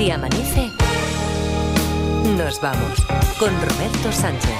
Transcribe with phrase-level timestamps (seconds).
[0.00, 0.70] Si amanece,
[2.38, 3.04] nos vamos
[3.38, 4.50] con Roberto Sánchez.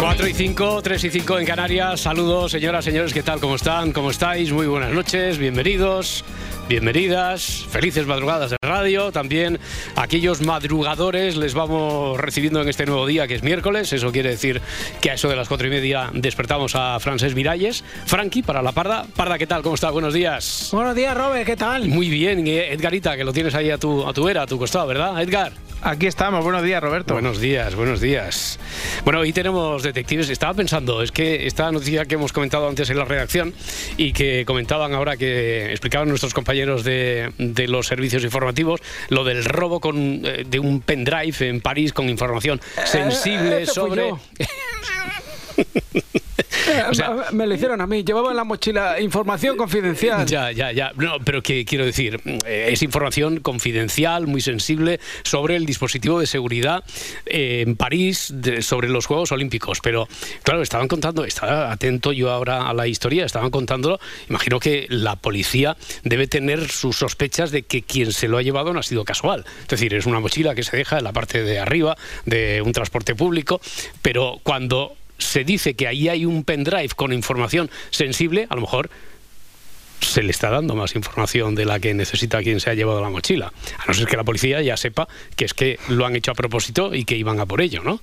[0.00, 2.00] Cuatro y 5, 3 y 5 en Canarias.
[2.00, 3.38] Saludos, señoras, señores, ¿qué tal?
[3.38, 3.92] ¿Cómo están?
[3.92, 4.50] ¿Cómo estáis?
[4.50, 6.24] Muy buenas noches, bienvenidos,
[6.68, 9.12] bienvenidas, felices madrugadas de radio.
[9.12, 9.58] También
[9.94, 13.92] aquellos madrugadores les vamos recibiendo en este nuevo día, que es miércoles.
[13.92, 14.60] Eso quiere decir
[15.00, 17.84] que a eso de las cuatro y media despertamos a Francés Miralles.
[18.06, 19.06] Frankie, para la Parda.
[19.14, 19.62] Parda, ¿qué tal?
[19.62, 19.90] ¿Cómo está?
[19.90, 20.70] Buenos días.
[20.72, 21.88] Buenos días, Robert, ¿qué tal?
[21.88, 24.86] Muy bien, Edgarita, que lo tienes ahí a tu, a tu vera, a tu costado,
[24.86, 25.52] ¿verdad, Edgar?
[25.86, 27.14] Aquí estamos, buenos días Roberto.
[27.14, 28.58] Buenos días, buenos días.
[29.04, 30.28] Bueno, hoy tenemos detectives.
[30.28, 33.54] Estaba pensando, es que esta noticia que hemos comentado antes en la redacción
[33.96, 39.44] y que comentaban ahora que explicaban nuestros compañeros de, de los servicios informativos, lo del
[39.44, 44.10] robo con, eh, de un pendrive en París con información sensible este sobre...
[45.56, 45.62] yo.
[46.68, 46.82] Eh,
[47.32, 50.26] me lo hicieron a mí, llevaba en la mochila información confidencial.
[50.26, 50.92] Ya, ya, ya.
[50.96, 56.26] No, pero que quiero decir, eh, es información confidencial, muy sensible, sobre el dispositivo de
[56.26, 56.84] seguridad
[57.26, 59.80] eh, en París, de- sobre los Juegos Olímpicos.
[59.82, 60.08] Pero,
[60.42, 63.98] claro, estaban contando, estaba atento yo ahora a la historia, estaban contándolo.
[64.28, 68.72] Imagino que la policía debe tener sus sospechas de que quien se lo ha llevado
[68.72, 69.44] no ha sido casual.
[69.62, 72.72] Es decir, es una mochila que se deja en la parte de arriba de un
[72.72, 73.60] transporte público,
[74.02, 78.90] pero cuando se dice que ahí hay un pendrive con información sensible, a lo mejor
[80.00, 83.10] se le está dando más información de la que necesita quien se ha llevado la
[83.10, 83.52] mochila.
[83.78, 86.34] A no ser que la policía ya sepa que es que lo han hecho a
[86.34, 88.00] propósito y que iban a por ello, ¿no?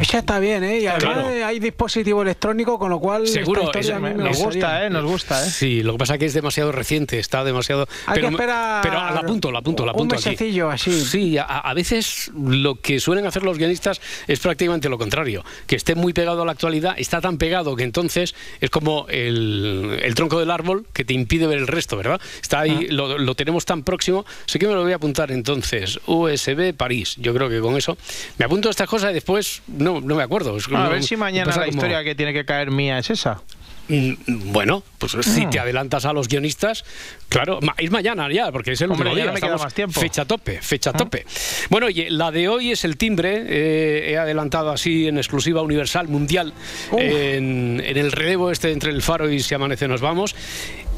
[0.00, 0.80] Esa está bien, ¿eh?
[0.80, 1.46] Y además Claro.
[1.46, 3.26] hay dispositivo electrónico, con lo cual.
[3.26, 4.90] Seguro, esta historia es- a mí me Nos gusta, ¿eh?
[4.90, 5.50] Nos gusta, ¿eh?
[5.50, 7.86] Sí, lo que pasa es que es demasiado reciente, está demasiado...
[8.06, 10.30] Hay pero, que esperar pero la apunto, la apunto, la un apunto aquí.
[10.30, 10.92] mesecillo así.
[11.04, 15.76] Sí, a, a veces lo que suelen hacer los guionistas es prácticamente lo contrario, que
[15.76, 20.14] esté muy pegado a la actualidad, está tan pegado que entonces es como el, el
[20.14, 22.20] tronco del árbol que te impide ver el resto, ¿verdad?
[22.40, 25.98] Está ahí, lo, lo tenemos tan próximo, sé que me lo voy a apuntar entonces,
[26.06, 27.96] USB París, yo creo que con eso
[28.38, 30.56] me apunto estas cosas y después no, no me acuerdo.
[30.56, 33.42] Es A ver si mañana la como- historia que tiene que caer mía es esa.
[33.88, 36.84] Mm, Bueno, pues si te adelantas a los guionistas,
[37.28, 40.00] claro, ma- es mañana ya, porque es el Hombre, último día, me queda más tiempo.
[40.00, 41.24] Fecha tope, fecha tope.
[41.70, 46.08] Bueno, oye, la de hoy es el timbre, eh, he adelantado así en exclusiva universal
[46.08, 46.52] mundial
[46.98, 50.34] en, en el relevo este entre el faro y si amanece nos vamos.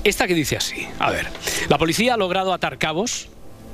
[0.04, 1.26] Esta que dice así, a ver,
[1.68, 3.28] la policía ha logrado atar cabos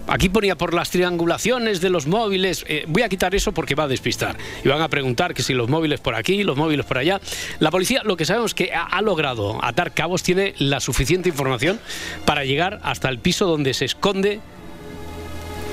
[0.07, 2.65] Aquí ponía por las triangulaciones de los móviles.
[2.69, 4.37] Eh, voy a quitar eso porque va a despistar.
[4.63, 7.21] Y van a preguntar que si los móviles por aquí, los móviles por allá.
[7.59, 11.31] La policía lo que sabemos es que ha, ha logrado atar cabos, tiene la suficiente
[11.31, 11.81] información
[12.27, 14.41] para llegar hasta el piso donde se esconde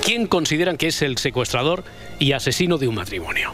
[0.04, 1.84] quien consideran que es el secuestrador
[2.20, 3.54] y asesino de un matrimonio.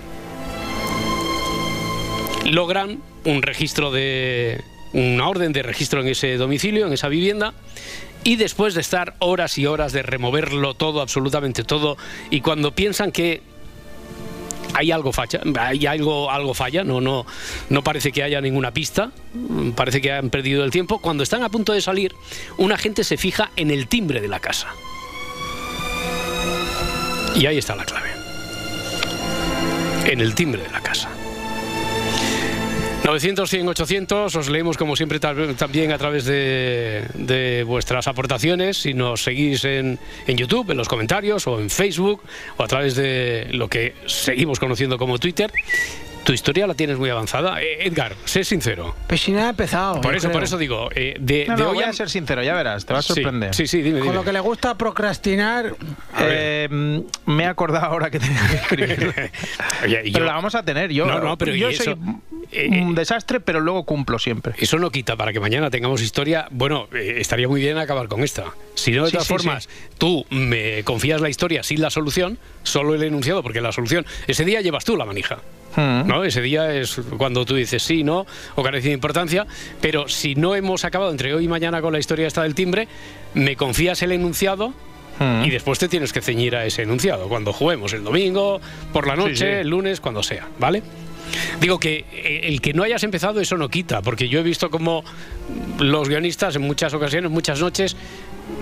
[2.46, 4.62] Logran un registro de
[4.94, 7.54] una orden de registro en ese domicilio, en esa vivienda,
[8.24, 11.98] y después de estar horas y horas de removerlo todo, absolutamente todo,
[12.30, 13.42] y cuando piensan que
[14.74, 17.26] hay algo falla, hay algo, algo falla, no, no,
[17.70, 21.00] no parece que haya ninguna pista, mm, parece que han perdido el tiempo.
[21.00, 22.14] Cuando están a punto de salir,
[22.58, 24.68] un agente se fija en el timbre de la casa.
[27.36, 28.10] Y ahí está la clave.
[30.06, 31.10] En el timbre de la casa.
[33.08, 38.94] 900, 100, 800, os leemos como siempre también a través de, de vuestras aportaciones, si
[38.94, 39.98] nos seguís en,
[40.28, 42.22] en YouTube, en los comentarios o en Facebook
[42.58, 45.50] o a través de lo que seguimos conociendo como Twitter.
[46.26, 47.62] Tu historia la tienes muy avanzada.
[47.64, 48.94] Eh, Edgar, sé sincero.
[49.08, 50.02] Pues si no ha empezado.
[50.02, 52.10] Por eso, por eso digo, eh, de, No, de no, hoy voy a- a ser
[52.10, 53.56] sincero, ya verás, te va a sorprender.
[53.56, 55.74] Sí, sí, dime, Con lo que le gusta procrastinar.
[56.20, 56.68] Eh,
[57.28, 59.14] me he acordado ahora que tenía que escribir.
[59.86, 60.92] Oye, pero yo- la vamos a tener.
[60.92, 61.98] Yo, No, no, pero yo ¿y soy eso?
[62.52, 64.54] Eh, un desastre, pero luego cumplo siempre.
[64.58, 66.48] Eso no quita para que mañana tengamos historia.
[66.52, 68.46] Bueno, eh, estaría muy bien acabar con esta.
[68.76, 72.38] Si no, de Sí, todas sí, formas, tú me confías la historia sin la solución,
[72.64, 75.40] solo el enunciado, porque la solución, ese día llevas tú la manija.
[75.76, 76.08] Mm.
[76.08, 76.24] ¿no?
[76.24, 78.26] Ese día es cuando tú dices sí, no,
[78.56, 79.46] o carece de importancia,
[79.82, 82.88] pero si no hemos acabado entre hoy y mañana con la historia esta del timbre,
[83.34, 84.74] me confías el enunciado
[85.20, 85.46] Mm.
[85.46, 88.62] y después te tienes que ceñir a ese enunciado, cuando juguemos el domingo,
[88.94, 89.46] por la noche, Sí, sí.
[89.46, 90.84] el lunes, cuando sea, ¿vale?
[91.60, 94.70] Digo que eh, el que no hayas empezado eso no quita, porque yo he visto
[94.70, 95.04] como
[95.80, 97.96] los guionistas en muchas ocasiones, muchas noches,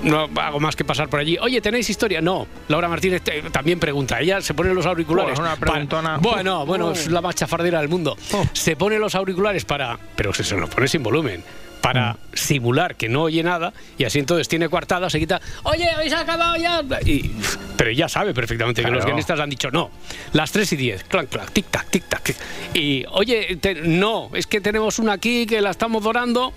[0.03, 1.38] no hago más que pasar por allí.
[1.39, 2.21] Oye, ¿tenéis historia?
[2.21, 2.47] No.
[2.67, 4.19] Laura Martínez te- también pregunta.
[4.19, 5.38] Ella se pone los auriculares.
[5.59, 5.79] Para-.
[6.21, 8.17] Bueno, bueno, es la más chafardera del mundo.
[8.33, 8.44] Oh.
[8.53, 9.97] Se pone los auriculares para.
[10.15, 11.44] Pero se, se los pone sin volumen.
[11.86, 16.14] Para simular que no oye nada y así entonces tiene coartada, se quita, oye, habéis
[16.14, 16.82] acabado ya.
[17.06, 17.30] Y,
[17.78, 19.92] pero ya sabe perfectamente que los guionistas han dicho no.
[20.34, 22.24] Las 3 y 10, clank, clank, tic tac, tic tac.
[22.24, 22.36] tic.
[22.74, 26.54] Y oye, te- no, es que tenemos una aquí que la estamos dorando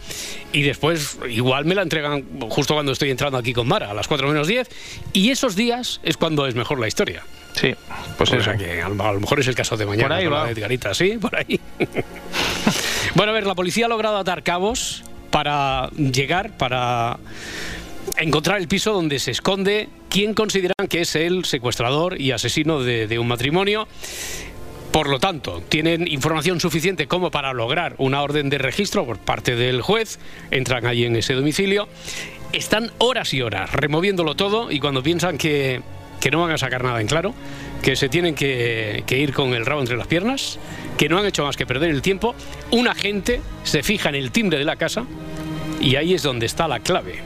[0.55, 4.09] y después igual me la entregan justo cuando estoy entrando aquí con Mara, a las
[4.09, 4.67] 4 menos 10.
[5.13, 7.23] Y esos días es cuando es mejor la historia.
[7.55, 7.75] Sí,
[8.17, 8.45] pues O eso.
[8.45, 10.09] sea que a lo, a lo mejor es el caso de mañana.
[10.09, 10.47] Por ahí va.
[10.47, 11.61] de Edgarita, sí, por ahí.
[13.15, 17.19] bueno, a ver, la policía ha logrado atar cabos para llegar, para
[18.17, 23.19] encontrar el piso donde se esconde quien consideran que es el secuestrador y asesino de,
[23.19, 23.87] un matrimonio.
[24.93, 29.55] Por lo tanto, tienen información suficiente como para lograr una orden de registro por parte
[29.55, 30.19] del juez.
[30.51, 31.89] Entran allí en ese domicilio.
[32.53, 35.83] Están horas y horas removiéndolo todo y cuando piensan que,
[36.21, 37.35] que no van a sacar nada en claro,
[37.83, 40.59] que se tienen que, que ir con el rabo entre las piernas,
[40.97, 42.35] que no han hecho más que perder el tiempo,
[42.71, 45.05] un agente se fija en el timbre de la casa
[45.81, 47.21] y ahí es donde está la clave.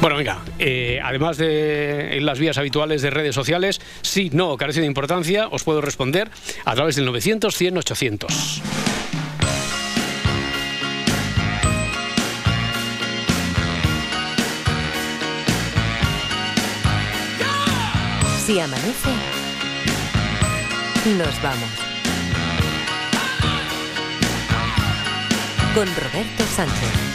[0.00, 4.80] Bueno, venga, eh, además de en las vías habituales de redes sociales, sí, no, carece
[4.80, 6.30] de importancia, os puedo responder
[6.64, 8.62] a través del 900 100 800.
[18.46, 19.10] Si amanece,
[21.14, 21.70] nos vamos.
[25.74, 27.07] Con Roberto Sánchez.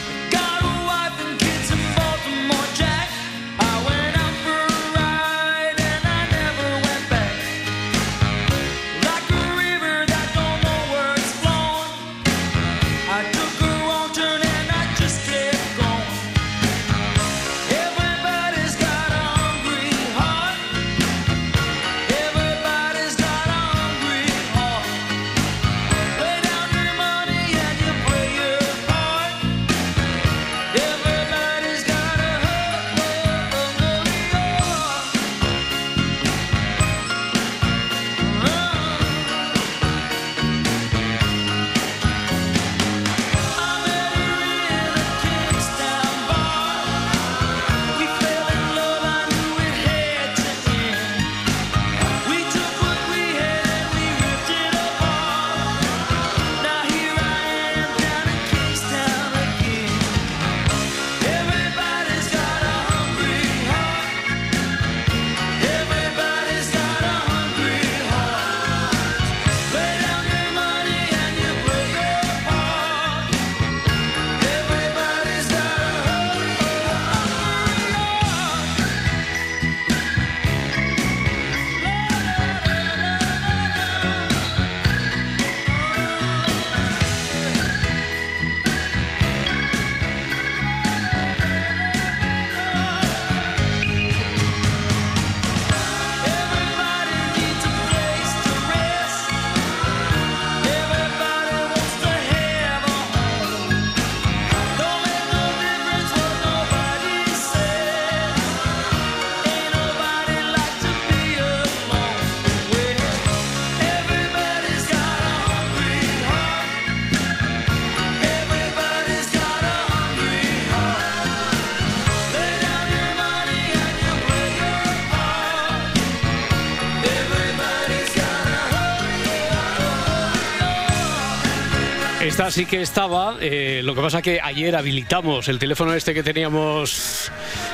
[132.34, 136.24] Esta sí que estaba, eh, lo que pasa que ayer habilitamos el teléfono este que
[136.24, 137.32] teníamos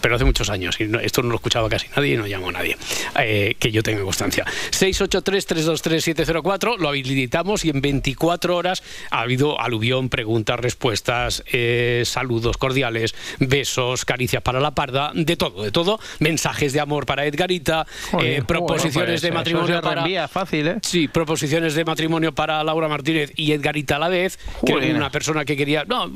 [0.00, 2.48] Pero hace muchos años, y no- esto no lo escuchaba casi nadie y no llamó
[2.48, 2.76] a nadie,
[3.18, 4.44] eh, que yo tenga constancia.
[4.70, 13.14] 683-323-704, lo habilitamos y en 24 horas ha habido aluvión, preguntas, respuestas, eh, saludos cordiales,
[13.38, 15.98] besos, caricias para la parda, de todo, de todo.
[16.18, 20.28] Mensajes de amor para Edgarita, Joder, eh, proposiciones de matrimonio para...
[20.28, 20.74] fácil.
[20.82, 24.90] Sí, proposiciones de matrimonio para Laura Martínez y Edgarita a la vez, que Joder.
[24.90, 26.10] era una persona que quería, no,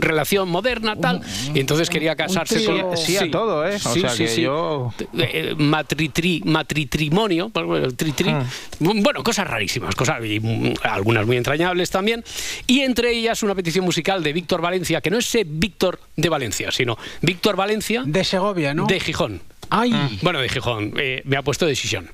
[0.00, 1.20] relación moderna, tal,
[1.54, 2.96] y entonces quería casarse con...
[3.06, 3.76] sí a todo, ¿eh?
[3.76, 4.42] O Sí, sea sí, que sí.
[4.42, 4.92] yo...
[5.18, 8.44] Eh, matritri- matritrimonio, Ah.
[8.80, 12.24] bueno, cosas rarísimas, cosas y, mm, algunas muy entrañables también,
[12.66, 16.28] y entre ellas una petición musical de Víctor Valencia, que no es ese Víctor de
[16.28, 18.86] Valencia, sino Víctor Valencia De Segovia, ¿no?
[18.86, 19.40] de Gijón.
[19.70, 22.10] Ay, Bueno, de Gijón, eh, me ha puesto de Xixón.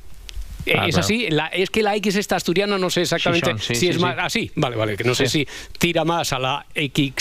[0.67, 1.05] Eh, Ah, es claro.
[1.05, 3.97] así, la- es que la X esta asturiana no sé exactamente sí, si sí, es
[3.97, 4.03] sí.
[4.03, 5.47] más así, vale, vale, que no sé si
[5.79, 7.15] tira más a la X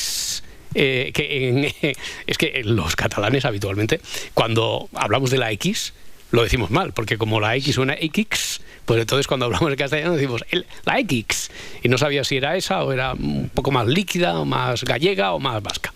[0.75, 1.95] eh, que en-
[2.27, 3.99] es que los catalanes habitualmente
[4.33, 5.93] cuando hablamos de la X
[6.31, 10.13] lo decimos mal, porque como la X suena X, pues entonces cuando hablamos en castellano
[10.15, 11.49] decimos el- la X
[11.81, 15.33] y no sabía si era esa o era un poco más líquida o más gallega
[15.33, 15.93] o más vasca.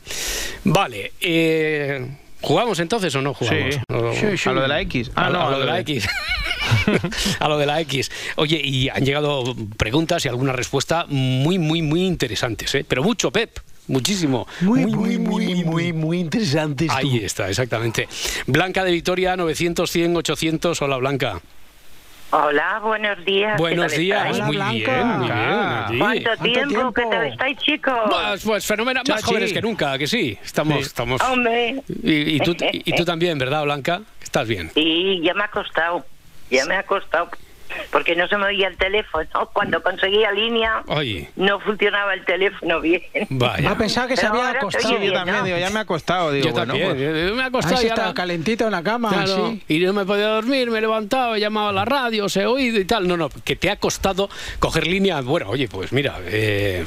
[0.64, 2.08] Vale, eh,
[2.42, 3.76] ¿jugamos entonces o no jugamos?
[3.76, 3.82] Sí.
[3.90, 4.50] No- Sí, sí.
[4.50, 5.12] A lo de la X.
[5.16, 6.08] a, Ah, no, a lo de la X.
[7.40, 8.12] a lo de la X.
[8.38, 12.86] Oye, y han llegado preguntas y alguna respuesta muy, muy, muy interesantes, ¿eh?
[12.88, 13.60] Pero mucho, Pep.
[13.90, 14.48] Muchísimo.
[14.62, 16.90] muy, muy, muy, muy, muy interesantes.
[16.92, 18.08] Ahí está, exactamente.
[18.48, 20.82] Blanca de Vitoria, 900, 100, 800.
[20.82, 21.42] Hola, Blanca.
[22.32, 23.56] Hola, buenos días.
[23.56, 24.20] ¿qué Buenos días.
[24.20, 24.36] estáis?
[24.38, 24.94] Hola, muy Blanca.
[24.94, 26.00] bien, muy bien.
[26.00, 26.70] ¿Cuánto ¿Cuánto tiempo?
[26.70, 26.94] tiempo?
[26.94, 27.94] ¿Qué tal estáis, chicos?
[28.08, 30.38] Pues, pues fenómeno, más jóvenes que nunca, que sí.
[30.46, 30.84] Estamos, Sí.
[30.84, 31.20] estamos.
[31.24, 34.02] Hombre, Y, y tú, y tú también, ¿verdad, Blanca?
[34.22, 34.70] Estás bien.
[34.76, 36.06] sí, ya me ha costado.
[36.52, 37.30] Ya me ha costado.
[37.92, 39.28] Porque no se me oía el teléfono.
[39.54, 43.02] Cuando conseguía línea, Oye, no funcionaba el teléfono bien.
[43.30, 43.72] vaya.
[43.72, 45.00] Ah, pensaba que se había acostado.
[45.02, 45.44] Yo también, ¿no?
[45.46, 46.32] digo, ya me ha costado.
[46.32, 46.90] Digo, Yo bueno, también.
[46.96, 49.94] pues, Me ha Ahí costado sí y estaba calentito en la cama, Claro, y no
[49.94, 52.86] me podía dormir, me he levantado, he llamado a la radio, os he oído y
[52.86, 53.08] tal.
[53.08, 55.22] No, no, que te ha costado coger línea.
[55.22, 56.84] Bueno, oye, pues mira, eh,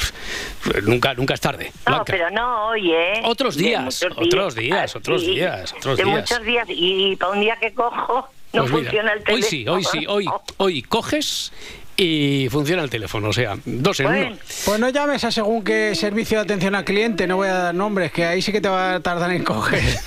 [0.84, 1.72] nunca, nunca es tarde.
[1.86, 2.04] No, Blanca.
[2.06, 3.22] pero no hoy, ¿eh?
[3.24, 6.16] Otros De días, otros días, otros días, otros de días.
[6.30, 6.66] muchos días.
[6.68, 9.36] Y para un día que cojo, no Pues mira, funciona el teléfono.
[9.36, 10.26] Hoy sí, hoy sí, hoy,
[10.58, 11.52] hoy coges
[11.96, 14.36] y funciona el teléfono, o sea, dos en Bueno, uno.
[14.64, 17.74] Pues no llames a según qué servicio de atención al cliente, no voy a dar
[17.74, 19.82] nombres, que ahí sí que te va a tardar en coger.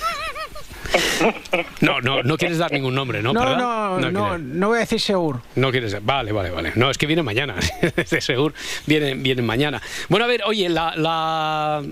[1.80, 3.32] No, no, no quieres dar ningún nombre, ¿no?
[3.32, 3.58] No, ¿Verdad?
[3.58, 4.46] no, no, quieres.
[4.46, 5.42] no voy a decir seguro.
[5.56, 5.96] No quieres.
[6.04, 6.72] Vale, vale, vale.
[6.76, 7.56] No, es que viene mañana.
[8.10, 8.54] De seguro.
[8.86, 9.82] Viene, viene mañana.
[10.08, 11.82] Bueno, a ver, oye, la, la-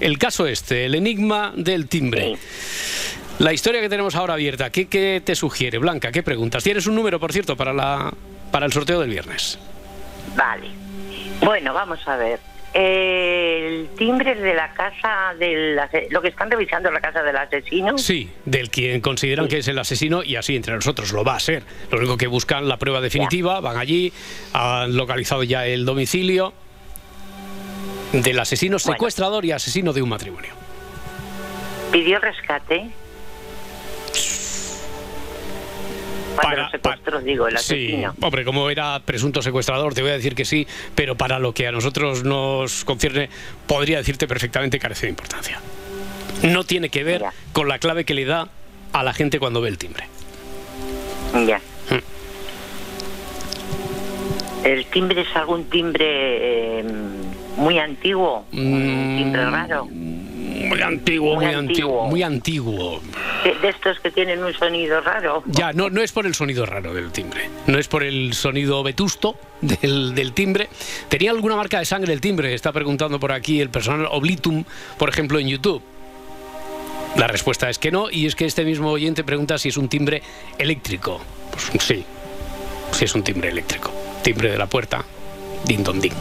[0.00, 2.36] el caso este, el enigma del timbre.
[3.38, 6.10] La historia que tenemos ahora abierta, ¿qué, qué te sugiere, Blanca?
[6.10, 6.64] ¿Qué preguntas?
[6.64, 8.12] Tienes un número, por cierto, para, la,
[8.50, 9.58] para el sorteo del viernes.
[10.36, 10.68] Vale.
[11.40, 12.40] Bueno, vamos a ver.
[12.74, 15.76] El timbre de la casa del
[16.10, 17.96] lo que están revisando la casa del asesino.
[17.96, 21.40] Sí, del quien consideran que es el asesino y así entre nosotros lo va a
[21.40, 21.62] ser.
[21.90, 24.12] Lo único que buscan la prueba definitiva, van allí,
[24.52, 26.52] han localizado ya el domicilio
[28.12, 28.92] del asesino Bueno.
[28.94, 30.50] secuestrador y asesino de un matrimonio.
[31.90, 32.90] Pidió rescate.
[36.42, 38.14] Cuando los secuestros, digo, el Sí, asesino.
[38.20, 41.66] hombre, como era presunto secuestrador, te voy a decir que sí, pero para lo que
[41.66, 43.28] a nosotros nos concierne,
[43.66, 45.60] podría decirte perfectamente carece de importancia.
[46.42, 47.32] No tiene que ver Ya.
[47.52, 48.48] con la clave que le da
[48.92, 50.04] a la gente cuando ve el timbre.
[51.46, 51.58] Ya.
[51.90, 51.98] Mm.
[54.64, 56.84] ¿El timbre es algún timbre eh,
[57.56, 58.44] muy antiguo?
[58.52, 59.88] ¿Un timbre Mm, raro?
[60.48, 62.02] Muy antiguo, Muy muy, antiguo.
[62.02, 62.08] antiguo.
[62.08, 63.00] muy antiguo.
[63.44, 65.42] De, de estos que tienen un sonido raro.
[65.46, 68.82] Ya, no, no es por el sonido raro del timbre, no es por el sonido
[68.82, 70.68] vetusto del, del timbre.
[71.08, 72.54] ¿Tenía alguna marca de sangre el timbre?
[72.54, 74.64] Está preguntando por aquí el personal Oblitum,
[74.96, 75.82] por ejemplo, en YouTube.
[77.16, 79.88] La respuesta es que no, y es que este mismo oyente pregunta si es un
[79.88, 80.22] timbre
[80.58, 81.20] eléctrico.
[81.50, 82.04] Pues sí,
[82.92, 83.90] sí es un timbre eléctrico.
[84.22, 85.04] Timbre de la puerta,
[85.64, 86.12] din don din.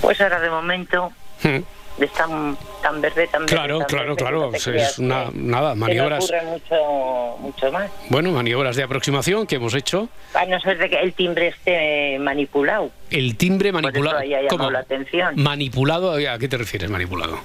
[0.00, 1.58] Pues ahora de momento Hmm.
[2.04, 3.54] Es tan, tan verde, tan verde.
[3.54, 4.50] Claro, tan claro, verde, claro.
[4.50, 6.24] no te Es una, nada, no maniobras.
[6.24, 7.90] ocurre mucho, mucho más.
[8.10, 10.08] Bueno, maniobras de aproximación que hemos hecho.
[10.34, 12.90] A no ser de que el timbre esté manipulado.
[13.10, 14.20] El timbre manipulado.
[14.50, 14.70] ¿Cómo?
[14.70, 15.34] la atención.
[15.36, 17.38] Manipulado, ¿a qué te refieres, manipulado?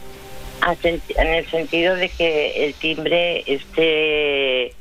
[0.84, 4.76] En el sentido de que el timbre esté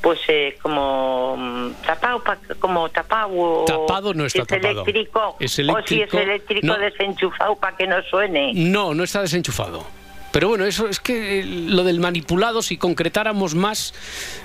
[0.00, 4.82] pues eh, como mm, tapado pa- como tapado o Tapado no está es tapado.
[4.82, 6.78] eléctrico, Es o si eléctrico, es eléctrico no.
[6.78, 9.84] desenchufado para que no suene No, no está desenchufado.
[10.30, 13.94] Pero bueno, eso es que eh, lo del manipulado, si concretáramos más,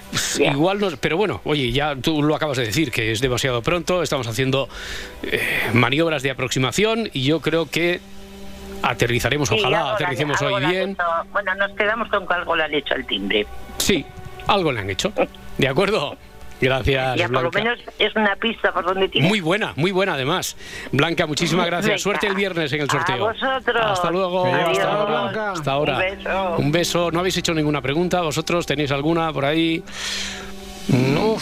[0.09, 0.95] pues, igual nos.
[0.97, 4.69] Pero bueno, oye, ya tú lo acabas de decir, que es demasiado pronto, estamos haciendo
[5.23, 5.41] eh,
[5.73, 7.99] maniobras de aproximación y yo creo que
[8.81, 10.91] aterrizaremos, Sí, ojalá aterricemos hoy bien.
[10.91, 11.03] hecho.
[11.31, 13.45] bueno nos quedamos con que algo le han hecho al timbre
[13.77, 14.05] Sí,
[14.47, 15.11] algo le han hecho.
[15.57, 16.17] ¿De acuerdo?
[16.61, 17.59] Gracias, ya por lo Blanca.
[17.59, 20.55] menos es una pista por donde tiene Muy buena, muy buena además.
[20.93, 21.87] Blanca, muchísimas gracias.
[21.89, 21.97] Venga.
[21.97, 23.17] Suerte el viernes en el A sorteo.
[23.27, 23.85] vosotros.
[23.85, 24.45] Hasta luego.
[24.45, 25.21] Adiós, Hasta ahora.
[25.23, 25.51] Blanca.
[25.51, 25.95] Hasta ahora.
[25.97, 26.55] Un beso.
[26.59, 27.11] Un beso.
[27.11, 28.21] ¿No habéis hecho ninguna pregunta?
[28.21, 29.83] ¿Vosotros tenéis alguna por ahí?
[30.87, 31.35] No.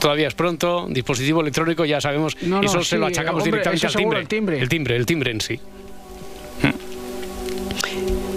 [0.00, 0.86] Todavía es pronto.
[0.90, 2.36] Dispositivo electrónico, ya sabemos.
[2.42, 4.02] No, no, eso se lo achacamos hombre, directamente al timbre.
[4.02, 4.60] seguro, el timbre.
[4.60, 5.58] El timbre, el timbre en sí.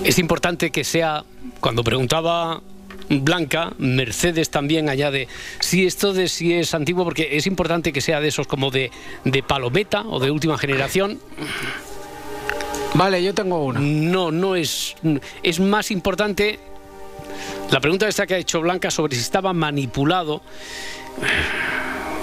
[0.04, 1.24] es importante que sea,
[1.60, 2.62] cuando preguntaba
[3.10, 5.28] Blanca, Mercedes también añade,
[5.60, 8.92] si esto de si es antiguo, porque es importante que sea de esos como de,
[9.24, 11.20] de palometa o de última generación.
[12.94, 13.80] Vale, yo tengo una.
[13.80, 14.96] No, no es.
[15.44, 16.60] Es más importante.
[17.72, 20.42] La pregunta esta que ha hecho Blanca sobre si estaba manipulado.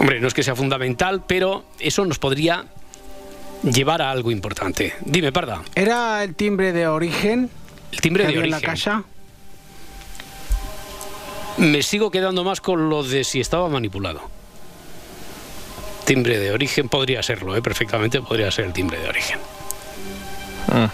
[0.00, 2.64] Hombre, no es que sea fundamental, pero eso nos podría
[3.62, 4.95] llevar a algo importante.
[5.05, 5.62] Dime, Parda.
[5.75, 7.49] ¿Era el timbre de origen
[7.93, 8.61] El timbre de había en origen.
[8.61, 9.05] la casa?
[11.58, 14.20] Me sigo quedando más con lo de si estaba manipulado.
[16.04, 17.62] Timbre de origen podría serlo, ¿eh?
[17.62, 19.38] perfectamente podría ser el timbre de origen.
[20.68, 20.90] Ah.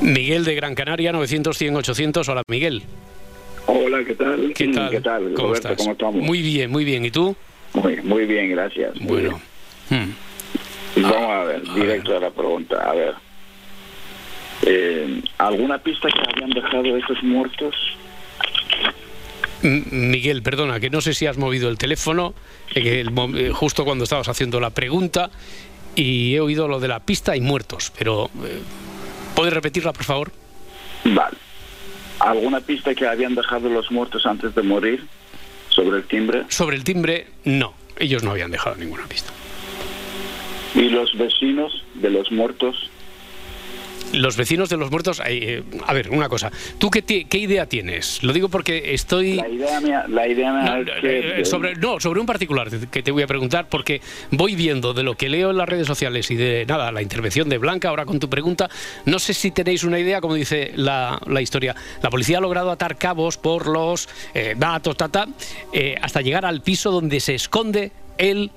[0.00, 2.28] Miguel de Gran Canaria, 900, 100, 800.
[2.28, 2.82] Hola, Miguel.
[3.66, 4.52] Hola, ¿qué tal?
[4.54, 4.90] ¿Qué tal?
[4.90, 5.22] ¿Qué tal?
[5.34, 5.78] ¿Cómo Roberto, estás?
[5.78, 6.22] ¿Cómo estamos?
[6.22, 7.04] Muy bien, muy bien.
[7.04, 7.36] ¿Y tú?
[7.74, 8.98] Muy, muy bien, gracias.
[9.00, 9.40] Muy Bueno.
[9.90, 10.10] Hmm.
[11.02, 12.90] Vamos a ver, a directo a, la pregunta.
[12.90, 13.14] A ver.
[14.62, 17.74] Eh, ¿Alguna pista que habían dejado estos muertos?
[19.64, 22.34] Miguel, perdona, que no sé si has movido el teléfono
[22.74, 25.30] eh, el eh, justo cuando estabas haciendo la pregunta
[25.96, 28.60] y he oído lo de la pista y muertos, pero eh,
[29.34, 30.32] ¿puedes repetirla, por favor?
[31.04, 31.36] Vale.
[32.20, 35.04] ¿Alguna pista que habían dejado los muertos antes de morir
[35.68, 36.44] sobre el timbre?
[36.48, 37.74] Sobre el timbre, no.
[37.98, 39.32] Ellos no habían dejado ninguna pista.
[40.74, 42.90] ¿Y los vecinos de los muertos?
[44.14, 46.50] Los vecinos de los muertos, eh, eh, a ver, una cosa.
[46.78, 48.22] ¿Tú qué, qué idea tienes?
[48.22, 49.34] Lo digo porque estoy...
[49.34, 51.40] La idea mía, la idea mía No, es que...
[51.40, 55.02] eh, sobre, no, sobre un particular que te voy a preguntar, porque voy viendo de
[55.02, 58.04] lo que leo en las redes sociales y de nada, la intervención de Blanca, ahora
[58.04, 58.68] con tu pregunta,
[59.04, 61.74] no sé si tenéis una idea, como dice la, la historia.
[62.02, 65.26] La policía ha logrado atar cabos por los eh, datos, tata,
[65.72, 68.50] eh, hasta llegar al piso donde se esconde el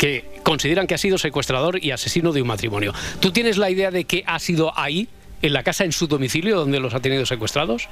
[0.00, 2.94] que consideran que ha sido secuestrador y asesino de un matrimonio.
[3.20, 5.08] ¿Tú tienes la idea de que ha sido ahí,
[5.42, 7.86] en la casa, en su domicilio, donde los ha tenido secuestrados?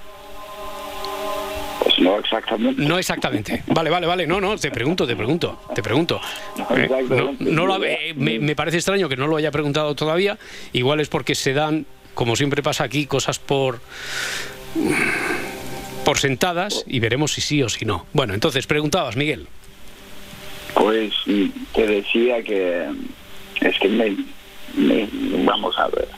[1.83, 2.83] Pues no exactamente.
[2.83, 3.63] No exactamente.
[3.67, 4.27] Vale, vale, vale.
[4.27, 6.19] No, no, te pregunto, te pregunto, te pregunto.
[6.57, 9.95] No, Eh, no, no lo eh, me, me parece extraño que no lo haya preguntado
[9.95, 10.39] todavía.
[10.73, 11.85] Igual es porque se dan,
[12.15, 13.81] como siempre pasa aquí, cosas por
[16.07, 18.07] por sentadas y veremos si sí o si no.
[18.15, 19.47] Bueno, entonces preguntabas, Miguel.
[20.75, 21.13] Pues
[21.75, 22.87] te decía que
[23.61, 24.17] es que me,
[24.75, 25.09] me-
[25.45, 26.09] vamos a ver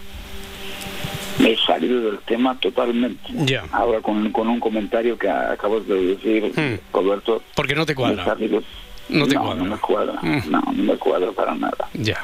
[1.38, 3.64] me he salido del tema totalmente Ya.
[3.72, 6.78] ahora con, con un comentario que acabas de decir Hmm.
[6.92, 8.24] Roberto Porque no te cuadra.
[8.24, 8.62] salido
[9.08, 9.62] No te no, cuadra.
[9.62, 10.50] no me cuadra Hmm.
[10.50, 12.22] no no me cuadra para nada Ya.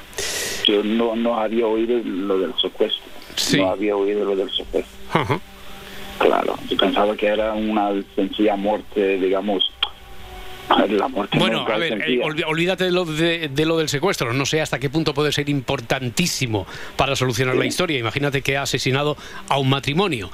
[0.66, 3.04] yo no no había oído lo del secuestro
[3.36, 3.56] Sí.
[3.58, 5.40] no había oído lo del secuestro Ajá.
[6.18, 9.72] claro yo pensaba que era una sencilla muerte digamos
[10.88, 14.32] la muerte Bueno, a ver, eh, olvídate de lo, de, de lo del secuestro.
[14.32, 17.98] No sé hasta qué punto puede ser importantísimo para solucionar la historia.
[17.98, 19.16] Imagínate que ha asesinado
[19.48, 20.30] a un matrimonio.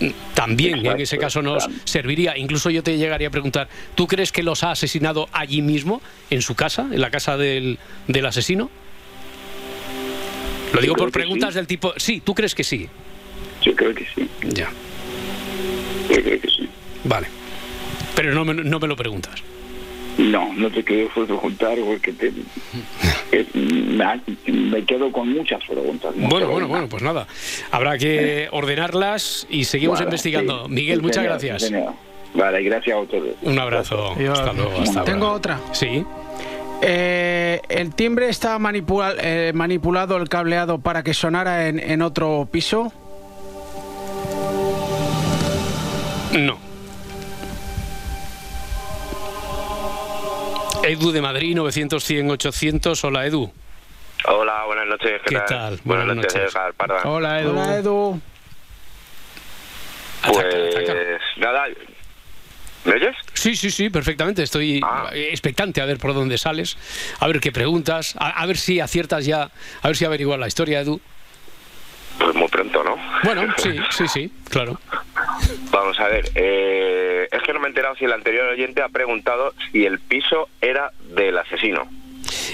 [0.00, 1.80] Mm, También en Exacto, ese caso nos claro.
[1.84, 2.36] serviría.
[2.36, 6.42] Incluso yo te llegaría a preguntar, ¿tú crees que los ha asesinado allí mismo, en
[6.42, 7.78] su casa, en la casa del,
[8.08, 8.70] del asesino?
[10.72, 11.56] Lo digo por preguntas sí.
[11.56, 12.88] del tipo, sí, ¿tú crees que sí?
[13.62, 14.70] yo creo que sí Ya,
[16.08, 16.68] yo creo que sí
[17.04, 17.26] vale.
[18.14, 19.34] Pero no me, no me lo preguntas.
[20.18, 22.28] No, no te quiero preguntar porque te,
[23.32, 24.20] eh, me,
[24.52, 26.14] me quedo con muchas preguntas.
[26.16, 26.28] ¿no?
[26.28, 27.26] Bueno, bueno, bueno, pues nada.
[27.70, 30.66] Habrá que ordenarlas y seguimos Vale, investigando.
[30.66, 31.62] sí, Miguel, sí, muchas señor, gracias.
[31.62, 31.74] sí.
[32.34, 33.34] Vale, gracias a ustedes.
[33.42, 34.14] Un abrazo.
[34.18, 34.80] Yo- Hasta luego.
[34.80, 35.36] Hasta Tengo ahora.
[35.36, 35.60] otra.
[35.72, 36.04] Sí.
[36.82, 42.48] Eh, el timbre está manipula- eh, manipulado, el cableado para que sonara en, en otro
[42.50, 42.92] piso.
[46.38, 46.69] No.
[50.82, 53.04] Edu de Madrid, 900, 100, 800.
[53.04, 53.52] Hola, Edu.
[54.26, 55.20] Hola, buenas noches.
[55.24, 55.78] ¿Qué, ¿Qué tal?
[55.84, 56.54] Buenas, Buenas noches, noches.
[56.54, 57.02] Edgar Parda.
[57.04, 57.50] Hola, Edu.
[57.50, 58.20] Hola, Edu.
[60.26, 61.18] Pues Ataca, ataca.
[61.38, 61.64] nada.
[62.84, 63.14] ¿Me oyes?
[63.34, 64.42] Sí, sí, sí, perfectamente.
[64.42, 65.10] Estoy Ah.
[65.12, 66.76] expectante a ver por dónde sales,
[67.18, 69.50] a ver qué preguntas, a, a ver si aciertas ya,
[69.82, 71.00] a ver si averiguas la historia, Edu.
[72.18, 72.96] Pues muy pronto, ¿no?
[73.22, 74.78] Bueno, sí, sí, sí, claro.
[75.70, 76.30] Vamos a ver.
[76.34, 79.98] eh, es que no me he enterado si el anterior oyente ha preguntado si el
[80.00, 81.88] piso era del asesino.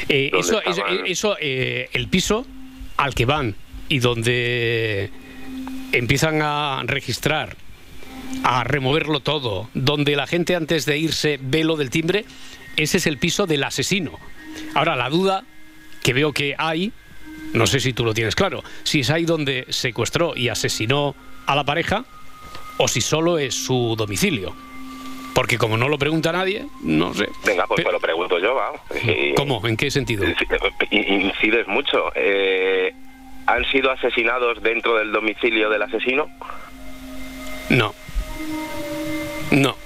[0.09, 1.07] Eh, ¿Dónde eso, eso, estaban?
[1.07, 2.47] eso, eh, el piso
[2.97, 3.55] al que van
[3.89, 5.11] y donde
[5.93, 7.57] empiezan a registrar,
[8.43, 12.25] a removerlo todo, donde la gente antes de irse ve lo del timbre,
[12.77, 14.19] ese es el piso del asesino.
[14.75, 15.45] Ahora, la duda
[16.03, 16.93] que veo que hay,
[17.53, 21.15] no sé si tú lo tienes claro, si es ahí donde secuestró y asesinó
[21.47, 22.05] a la pareja
[22.79, 24.55] o si solo es su domicilio.
[25.35, 27.29] Porque como no lo pregunta nadie, no sé.
[27.45, 28.73] Venga, pues Pe- te lo pregunto yo, va.
[29.03, 29.61] Y- ¿Cómo?
[29.67, 30.25] ¿En qué sentido?
[30.91, 32.11] In- Incides mucho.
[32.15, 32.95] Eh,
[33.47, 36.29] han sido asesinados dentro del domicilio del asesino?
[37.69, 37.95] No.
[39.51, 39.77] No.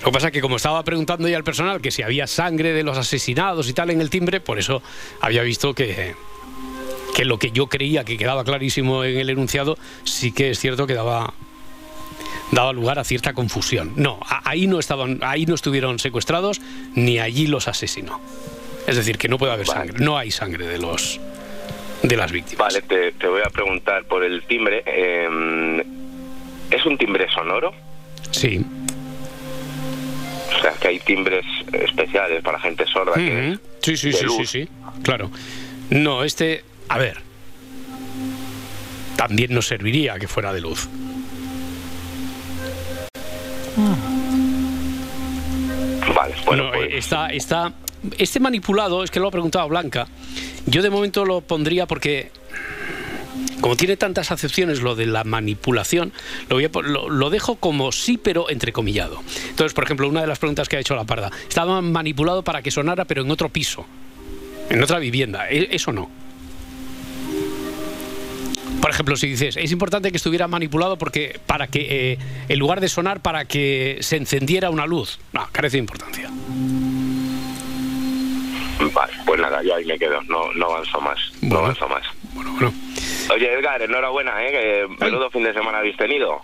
[0.00, 2.72] Lo que pasa es que como estaba preguntando ya al personal que si había sangre
[2.72, 4.82] de los asesinados y tal en el timbre, por eso
[5.20, 6.14] había visto que,
[7.14, 10.86] que lo que yo creía que quedaba clarísimo en el enunciado, sí que es cierto
[10.86, 11.34] que daba,
[12.52, 13.92] daba lugar a cierta confusión.
[13.96, 16.60] No, ahí no estaban, ahí no estuvieron secuestrados,
[16.94, 18.20] ni allí los asesinó.
[18.86, 19.80] Es decir, que no puede haber Vale.
[19.88, 21.18] sangre, no hay sangre de los
[22.02, 22.58] de las víctimas.
[22.72, 24.82] Vale, te, te voy a preguntar por el timbre.
[24.86, 25.84] eh,
[26.70, 27.72] ¿Es un timbre sonoro?
[28.30, 28.64] Sí.
[30.56, 33.14] O sea, que hay timbres especiales para gente sorda.
[33.14, 33.58] que.
[33.82, 34.68] Sí, sí, sí, sí, sí.
[35.02, 35.30] Claro.
[35.90, 37.18] No, este, a ver.
[39.16, 40.88] También nos serviría que fuera de luz.
[46.14, 47.72] Vale, bueno, No, pues, está, está.
[48.18, 50.06] Este manipulado, es que lo ha preguntado Blanca.
[50.66, 52.30] Yo de momento lo pondría porque.
[53.60, 56.12] Como tiene tantas acepciones lo de la manipulación,
[56.50, 59.22] lo, voy a lo, lo dejo como sí, pero entrecomillado.
[59.48, 61.30] Entonces, por ejemplo, una de las preguntas que ha hecho la parda.
[61.48, 63.86] Estaba manipulado para que sonara, pero en otro piso.
[64.68, 65.48] En otra vivienda.
[65.48, 66.10] E- Eso no.
[68.86, 72.18] Por ejemplo, si dices, es importante que estuviera manipulado porque para que, eh,
[72.48, 75.18] en lugar de sonar, para que se encendiera una luz.
[75.32, 76.30] No, carece de importancia.
[78.94, 80.22] vale, pues nada, yo ahí me quedo.
[80.28, 81.18] No, no avanzo más.
[81.42, 81.58] No Bueno.
[81.64, 82.04] avanzo más.
[82.32, 82.72] Bueno, bueno.
[83.34, 84.52] Oye, Edgar, enhorabuena, ¿eh?
[84.52, 86.42] Que menudo fin de semana habéis tenido.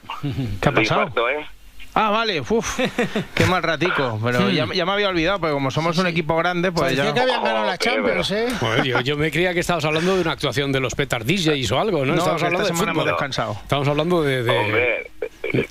[0.61, 1.03] ¿Qué ha pasado?
[1.03, 1.47] infarto, ¿eh?
[1.95, 2.81] Ah, vale, uf,
[3.35, 4.19] qué mal ratico.
[4.25, 7.13] Pero ya, ya me había olvidado, porque como somos un equipo grande, pues Parecía ya.
[7.15, 8.47] que habían ganado la Champions, ¿eh?
[8.61, 11.71] Joder, yo, yo me creía que estabas hablando de una actuación de los Petar DJs
[11.73, 12.15] o algo, ¿no?
[12.15, 13.07] No, hablando esta de semana hemos fútbol.
[13.15, 13.59] descansado.
[13.63, 14.43] Estamos hablando de...
[14.43, 15.11] de- Hombre,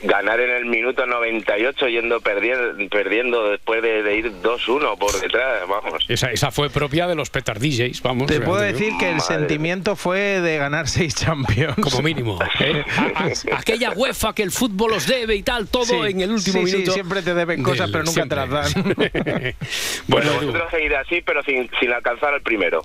[0.04, 5.68] ganar en el minuto 98 yendo perdiendo, perdiendo después de, de ir 2-1 por detrás,
[5.68, 6.06] vamos.
[6.10, 8.28] Esa, esa fue propia de los Petar DJs, vamos.
[8.28, 9.36] Te puedo decir que el Madre.
[9.36, 11.76] sentimiento fue de ganar seis Champions.
[11.82, 12.40] Como mínimo.
[12.60, 12.84] ¿eh?
[13.58, 16.68] Aquella UEFA que el fútbol os debe y tal, todo Sí, en el último sí,
[16.68, 16.92] sí, minuto.
[16.94, 18.66] siempre te deben cosas, del- pero nunca te las dan.
[18.68, 19.12] siempre.
[20.08, 22.82] Bueno, bueno, vosotros seguid así, pero sin, sin alcanzar el primero.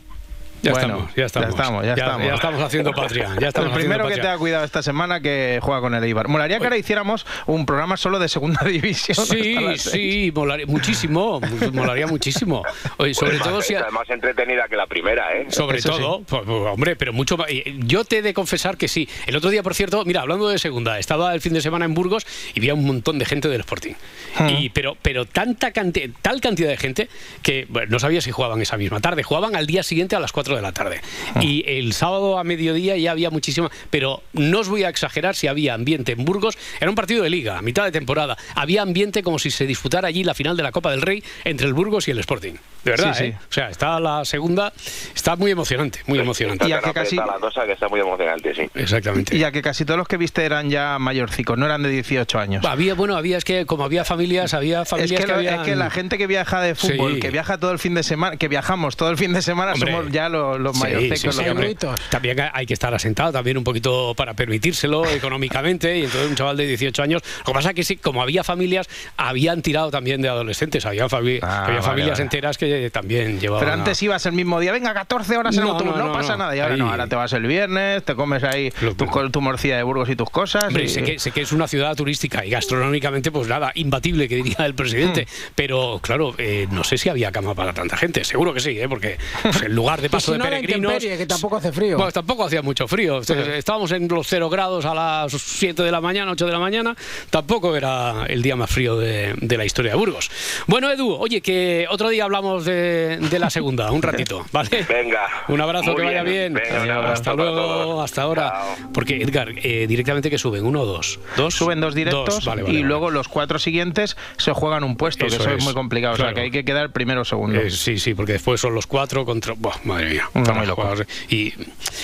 [0.66, 2.26] Ya, Bueno, estamos, ya estamos, ya estamos, ya estamos.
[2.26, 3.36] ya estamos haciendo patria.
[3.40, 6.28] Ya estamos el primero que te ha cuidado esta semana que juega con el Eibar.
[6.28, 9.16] Molaría que ahora hiciéramos un programa solo de segunda división.
[9.26, 12.62] Sí, sí, molaría muchísimo, mu- molaría muchísimo.
[12.98, 13.74] Oye, sobre todo si...
[13.74, 15.46] Está más entretenida que la primera, ¿eh?
[15.50, 17.48] Sobre Eso todo, pues, pues, hombre, pero mucho más.
[17.50, 19.08] eh, Yo te he de confesar que sí.
[19.26, 21.94] El otro día, por cierto, mira, hablando de segunda, estaba el fin de semana en
[21.94, 23.94] Burgos y vi a un montón de gente del Sporting.
[24.38, 24.48] Hmm.
[24.48, 27.08] Y, pero, pero tanta cantidad, tal cantidad de gente
[27.42, 29.22] que bueno, no sabía si jugaban esa misma tarde.
[29.22, 31.00] Jugaban al día siguiente a las 4 de la tarde.
[31.40, 33.70] Y el sábado a mediodía ya había muchísima.
[33.90, 36.56] Pero no os voy a exagerar si había ambiente en Burgos.
[36.80, 38.36] Era un partido de liga, a mitad de temporada.
[38.54, 41.66] Había ambiente como si se disputara allí la final de la Copa del Rey entre
[41.66, 42.54] el Burgos y el Sporting.
[42.86, 43.30] De verdad, Sí, sí.
[43.30, 43.38] ¿eh?
[43.50, 44.72] O sea, está la segunda,
[45.14, 46.68] está muy emocionante, muy emocionante.
[46.68, 48.70] Y a que casi- la cosa que está muy emocionante, sí.
[48.74, 49.34] Exactamente.
[49.36, 52.38] Y ya que casi todos los que viste eran ya mayorcicos, no eran de 18
[52.38, 52.64] años.
[52.64, 55.60] Había, bueno, había, es que como había familias, había Es familias que, que, lo- habían-
[55.60, 57.20] es que la gente que viaja de fútbol, Sí.
[57.20, 59.92] que viaja todo el fin de semana, que viajamos todo el fin de semana, Hombre.
[59.92, 61.36] somos ya los, los Sí, mayorcicos.
[61.36, 62.00] los.
[62.10, 66.56] También hay que estar asentado también un poquito para permitírselo económicamente y entonces un chaval
[66.56, 67.22] de 18 años.
[67.40, 71.06] Lo que pasa es que sí, como había familias, habían tirado también de adolescentes, había,
[71.06, 72.22] fami- Ah, había vale, familias vale.
[72.22, 73.64] enteras que también llevaban.
[73.64, 76.12] Pero antes ibas el mismo día, venga, 14 horas en No, autobús, no, no, no,
[76.12, 76.38] pasa no.
[76.38, 76.56] nada.
[76.56, 79.76] Y ahora Ahí- no, ahora te vas el viernes, te comes ahí tu, tu morcilla
[79.76, 80.64] de Burgos y tus cosas.
[80.68, 84.28] Hombre, y- sé que, sé que es una ciudad turística y gastronómicamente, pues nada, imbatible,
[84.28, 85.22] que diría el presidente.
[85.24, 85.52] Hmm.
[85.54, 88.24] Pero claro, eh, no sé si había cama para tanta gente.
[88.24, 88.88] Seguro que sí, ¿eh?
[88.88, 90.92] porque pues, el lugar de paso si de peregrinos.
[91.02, 91.96] que tampoco hace frío.
[91.96, 93.20] Bueno, tampoco hacía mucho frío.
[93.20, 96.94] Estábamos en los cero grados a las 7 de la mañana, 8 de la mañana.
[97.30, 100.30] Tampoco era el día más frío de, de la historia de Burgos.
[100.66, 104.84] Bueno, Edu, oye, que otro día hablamos de, de la segunda, un ratito, ¿vale?
[104.88, 105.22] Venga.
[105.48, 106.52] Un abrazo, que vaya bien.
[106.54, 108.50] Venga, hasta luego, hasta ahora.
[108.76, 108.90] Chao.
[108.92, 111.18] Porque, Edgar, eh, directamente que suben, uno o dos.
[111.36, 111.54] ¿Dos?
[111.54, 112.88] Suben dos directos vale, vale, y vale.
[112.88, 116.14] luego los cuatro siguientes se juegan un puesto, Eso que eso es, muy complicado.
[116.14, 116.30] O claro.
[116.30, 117.58] sea, que hay que quedar primero o segundo.
[117.60, 119.54] Eh, sí, sí, porque después son los cuatro contra.
[119.56, 120.28] Buah, madre mía.
[120.34, 120.86] Está muy loco.
[121.30, 121.52] Y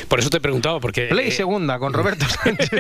[0.09, 1.07] por eso te he preguntado, porque.
[1.07, 2.71] Play eh, segunda con Roberto Sánchez.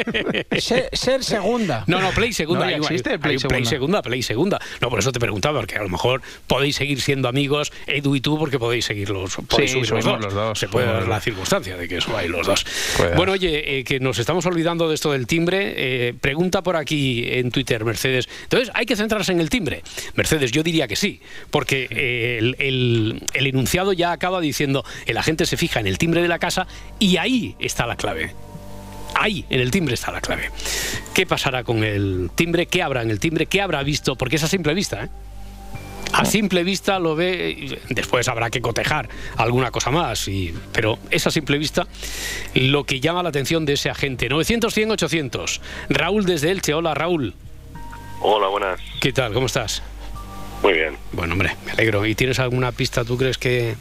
[0.58, 1.84] Ser, ser segunda.
[1.86, 2.64] No, no, Play segunda.
[2.64, 3.70] No, ya hay- existe hay- Play hay un Play segunda.
[3.70, 4.58] segunda, Play segunda.
[4.80, 8.20] No, por eso te preguntaba, porque a lo mejor podéis seguir siendo amigos, Edu y
[8.20, 9.36] tú, porque podéis seguirlos.
[9.48, 10.20] Podéis Sí, subir los dos.
[10.24, 12.64] los dos, Se puede dar la circunstancia de que subáis los dos.
[12.96, 15.74] Puede Bueno, oye, eh, que nos estamos olvidando de esto del timbre.
[15.76, 18.28] eh, pregunta por aquí en Twitter, Mercedes.
[18.44, 19.82] Entonces, ¿hay que centrarse en el timbre?
[20.14, 21.20] Mercedes, yo diría que sí,
[21.50, 25.98] porque eh, el, el- el enunciado ya acaba diciendo, el agente se fija en el
[25.98, 26.66] timbre de la casa
[26.98, 28.34] y ahí está la clave.
[29.14, 30.50] Ahí, en el timbre está la clave.
[31.14, 32.66] ¿Qué pasará con el timbre?
[32.66, 33.44] ¿Qué habrá en el timbre?
[33.46, 34.16] ¿Qué habrá visto?
[34.16, 35.08] Porque es a simple vista, ¿eh?
[36.12, 41.26] A simple vista lo ve, después habrá que cotejar alguna cosa más, y, pero es
[41.26, 41.86] a simple vista
[42.54, 44.28] lo que llama la atención de ese agente.
[44.28, 45.60] 900, 100, 800.
[45.88, 46.74] Raúl desde Elche.
[46.74, 47.34] Hola, Raúl.
[48.20, 48.80] Hola, buenas.
[49.00, 49.32] ¿Qué tal?
[49.32, 49.82] ¿Cómo estás?
[50.62, 50.96] Muy bien.
[51.10, 52.06] Bueno, hombre, me alegro.
[52.06, 53.04] ¿Y tienes alguna pista?
[53.04, 53.74] ¿Tú crees que,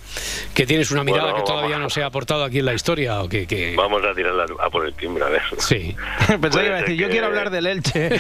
[0.56, 3.22] que tienes una mirada Bueno, que todavía no se ha aportado aquí en la historia?
[3.22, 5.42] ¿O que, que- Vamos a tirarla a por el timbre, a ver.
[5.60, 5.96] Sí.
[6.42, 8.10] Pensé que iba a decir, yo quiero hablar del Elche.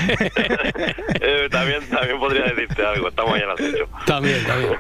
[1.24, 3.88] Eh, también, también podría decirte algo, estamos ya en acecho.
[4.08, 4.74] También, también.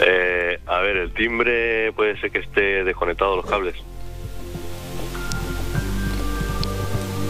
[0.00, 3.76] Eh, a ver, el timbre puede ser que esté desconectado los cables.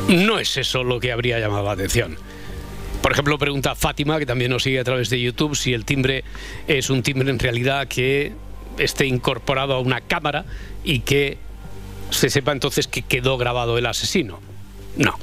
[0.08, 2.16] No es eso lo que habría llamado la atención.
[3.02, 6.22] Por ejemplo, pregunta Fátima, que también nos sigue a través de YouTube, si el timbre
[6.68, 8.32] es un timbre en realidad que
[8.78, 10.44] esté incorporado a una cámara
[10.84, 11.36] y que
[12.10, 14.40] se sepa entonces que quedó grabado el asesino.
[14.96, 15.18] No.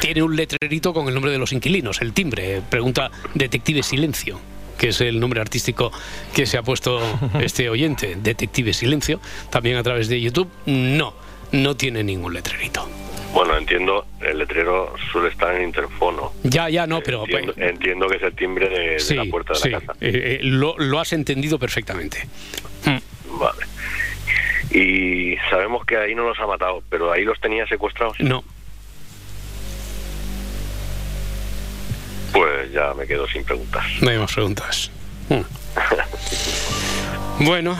[0.00, 2.60] Tiene un letrerito con el nombre de los inquilinos, el timbre.
[2.68, 4.38] Pregunta Detective Silencio,
[4.76, 5.90] que es el nombre artístico
[6.34, 7.00] que se ha puesto
[7.40, 10.48] este oyente, Detective Silencio, también a través de YouTube.
[10.66, 11.14] No,
[11.52, 12.86] no tiene ningún letrerito.
[13.36, 16.32] Bueno, entiendo, el letrero suele estar en interfono.
[16.42, 17.24] Ya, ya, no, pero...
[17.24, 19.92] entiendo, entiendo que es el timbre de, la puerta de sí, la casa.
[20.00, 22.26] eh, eh, lo, lo has entendido perfectamente.
[23.38, 23.66] Vale.
[24.70, 28.18] Y sabemos que ahí no los ha matado, pero ahí los tenía secuestrados.
[28.20, 28.42] No,
[32.32, 33.84] Pues ya me quedo sin preguntas.
[34.00, 34.90] no hay más preguntas.
[35.28, 35.40] Mm.
[37.44, 37.76] Bueno,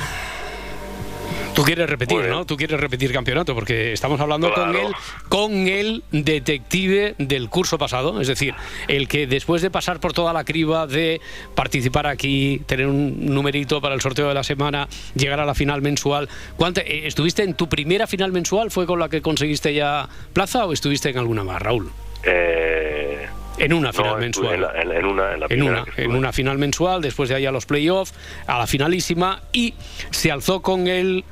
[1.56, 2.26] tú quieres repetir.
[2.28, 2.44] ¿no?
[2.46, 4.92] Tú quieres repetir campeonato porque estamos hablando con él,
[5.28, 8.54] con el detective del curso pasado, es decir,
[8.86, 11.20] el que después de pasar por toda la criba de
[11.54, 15.82] participar aquí, tener un numerito para el sorteo de la semana, llegar a la final
[15.82, 18.70] mensual, ¿cuánto, eh, ¿estuviste en tu primera final mensual?
[18.70, 21.90] ¿Fue con la que conseguiste ya plaza o estuviste en alguna más, Raúl?
[22.24, 23.26] Eh,
[23.58, 24.54] En una final mensual.
[24.56, 27.28] En, la- en- en una, en la en primera una, en una final mensual, después
[27.30, 28.12] de ahí a los playoffs,
[28.46, 29.72] a la finalísima y
[30.10, 31.24] se alzó con el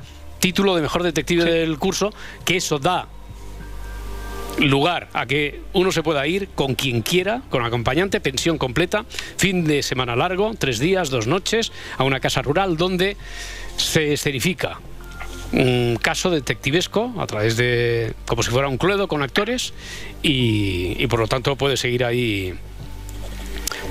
[0.45, 2.13] título de mejor detective del curso,
[2.45, 3.07] que eso da
[4.59, 9.05] lugar a que uno se pueda ir con quien quiera, con acompañante, pensión completa,
[9.37, 13.17] fin de semana largo, tres días, dos noches, a una casa rural donde
[13.75, 14.77] se escenifica
[15.51, 19.73] un caso detectivesco a través de como si fuera un cluedo con actores
[20.21, 22.53] y, y por lo tanto puedes seguir ahí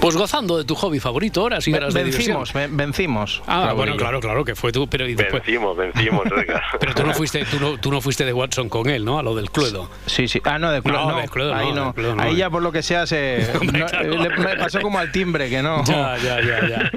[0.01, 3.43] pues gozando de tu hobby favorito horas y horas de vencimos, ve- vencimos.
[3.47, 6.25] Ah, bueno, claro, claro, que fue tú, pero y después- Vencimos, vencimos,
[6.81, 9.19] pero tú no fuiste, tú no, tú no fuiste de Watson con él, ¿no?
[9.19, 9.91] A lo del cluedo.
[10.07, 10.41] Sí, sí.
[10.45, 11.21] Ah, no, de Cluedo No, no.
[11.21, 11.87] de Cluedo ahí no, no.
[11.89, 12.37] de Cluedo no, ahí eh.
[12.37, 14.11] ya por lo que sea se Hombre, no, claro.
[14.23, 15.83] le- me pasó como al timbre que no.
[15.95, 16.91] Ya, ya, ya, ya.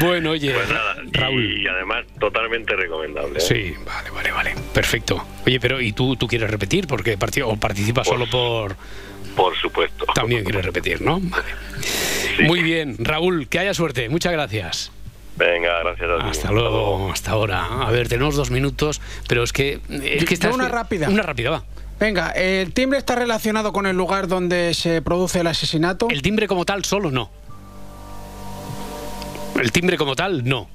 [0.00, 1.44] Bueno, oye, Pues nada, Raúl.
[1.60, 3.38] y además totalmente recomendable.
[3.38, 3.40] ¿eh?
[3.40, 4.54] Sí, vale, vale, vale.
[4.74, 5.24] Perfecto.
[5.46, 6.86] Oye, pero ¿y tú, tú quieres repetir?
[6.86, 8.76] Porque parti- o participas Pues- solo por...
[9.36, 10.06] Por supuesto.
[10.14, 11.20] También quieres repetir, ¿no?
[11.20, 11.44] Vale.
[12.36, 12.44] Sí.
[12.44, 14.08] Muy bien, Raúl, que haya suerte.
[14.08, 14.92] Muchas gracias.
[15.36, 16.24] Venga, gracias a ti.
[16.30, 17.64] Hasta luego, hasta ahora.
[17.86, 19.80] A ver, tenemos dos minutos, pero es que...
[20.02, 21.08] Es que una rápida.
[21.08, 21.64] Una rápida, va.
[21.98, 26.08] Venga, ¿el timbre está relacionado con el lugar donde se produce el asesinato?
[26.10, 27.30] El timbre como tal solo no.
[29.60, 30.68] El timbre como tal no.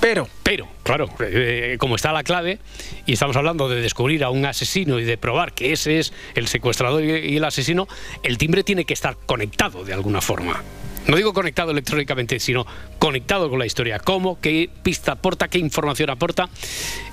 [0.00, 2.58] Pero, Pero, claro, eh, como está la clave,
[3.06, 6.46] y estamos hablando de descubrir a un asesino y de probar que ese es el
[6.46, 7.88] secuestrador y el asesino,
[8.22, 10.62] el timbre tiene que estar conectado de alguna forma.
[11.06, 12.66] No digo conectado electrónicamente, sino
[12.98, 14.00] conectado con la historia.
[14.00, 14.40] ¿Cómo?
[14.40, 15.46] ¿Qué pista aporta?
[15.46, 16.48] ¿Qué información aporta?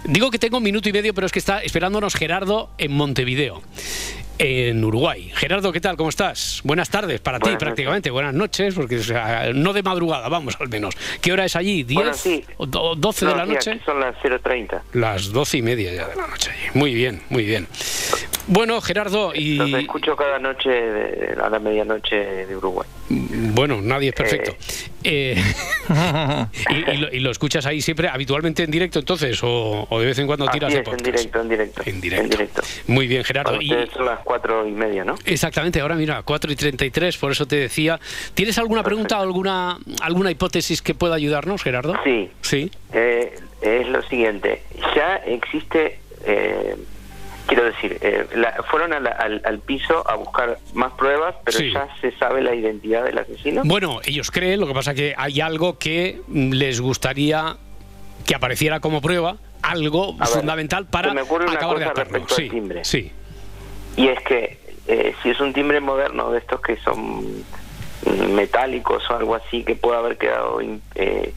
[0.06, 3.62] Digo que tengo un minuto y medio, pero es que está esperándonos Gerardo en Montevideo,
[4.40, 5.32] en Uruguay.
[5.36, 5.96] Gerardo, ¿qué tal?
[5.96, 6.62] ¿Cómo estás?
[6.64, 8.10] Buenas tardes para ti prácticamente.
[8.10, 10.96] Buenas noches, porque o sea, no de madrugada, vamos al menos.
[11.22, 11.84] ¿Qué hora es allí?
[11.84, 12.44] ¿10 Bueno, sí.
[12.58, 13.80] o do- 12 de la sí, noche?
[13.86, 14.82] son las 0.30.
[14.94, 16.52] Las doce y media ya de la noche.
[16.52, 16.62] allí.
[16.74, 17.68] Muy bien, muy bien.
[18.48, 22.88] Bueno, Gerardo, Los y escucho cada noche de- a la medianoche de Uruguay.
[23.10, 24.56] Bueno, nadie es perfecto.
[25.04, 25.36] Eh,
[26.70, 30.06] y, y lo, y lo escuchas ahí siempre, habitualmente en directo entonces, o, o de
[30.08, 31.82] vez en cuando Así tiras es, el en directo, en directo.
[31.86, 32.62] En directo.
[32.88, 33.62] Muy bien, Gerardo.
[33.62, 35.16] Y- son las cuatro y media, ¿no?
[35.26, 38.00] Exactamente, ahora mira, 4 y 33, por eso te decía.
[38.34, 41.94] ¿Tienes alguna pregunta o alguna, alguna hipótesis que pueda ayudarnos, Gerardo?
[42.04, 42.30] Sí.
[42.42, 42.72] Sí.
[42.94, 44.62] Eh, es lo siguiente.
[44.96, 46.76] Ya existe, eh,
[47.48, 51.58] quiero decir, eh, la- fueron a la- al, al piso a buscar más pruebas, pero
[51.58, 51.72] Sí.
[51.74, 53.62] ya se sabe la identidad del asesino.
[53.66, 57.58] Bueno, ellos creen, lo que pasa que hay algo que les gustaría
[58.26, 61.86] que apareciera como prueba, algo A ver, fundamental para se me ocurre una acabar de
[61.86, 62.04] atarlo.
[62.04, 62.86] respecto al Sí, timbre.
[62.86, 63.12] sí.
[63.98, 67.44] Y es que eh, si es un timbre moderno de estos que son
[68.34, 70.60] metálicos o algo así, que puede haber quedado
[70.96, 71.34] eh,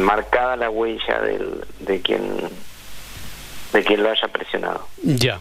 [0.00, 2.20] marcada la huella del, de quien
[3.72, 4.86] de que lo haya presionado.
[5.02, 5.40] Ya.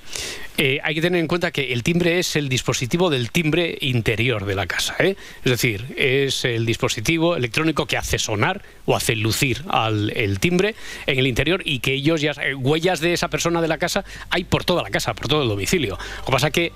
[0.58, 4.46] Eh, hay que tener en cuenta que el timbre es el dispositivo del timbre interior
[4.46, 4.94] de la casa.
[5.00, 5.16] ¿eh?
[5.46, 10.76] Es decir, es el dispositivo electrónico que hace sonar o hace lucir al el timbre
[11.06, 12.32] en el interior y que ellos ya.
[12.44, 15.44] eh, huellas de esa persona de la casa hay por toda la casa, por todo
[15.44, 15.98] el domicilio.
[16.20, 16.74] Lo que pasa que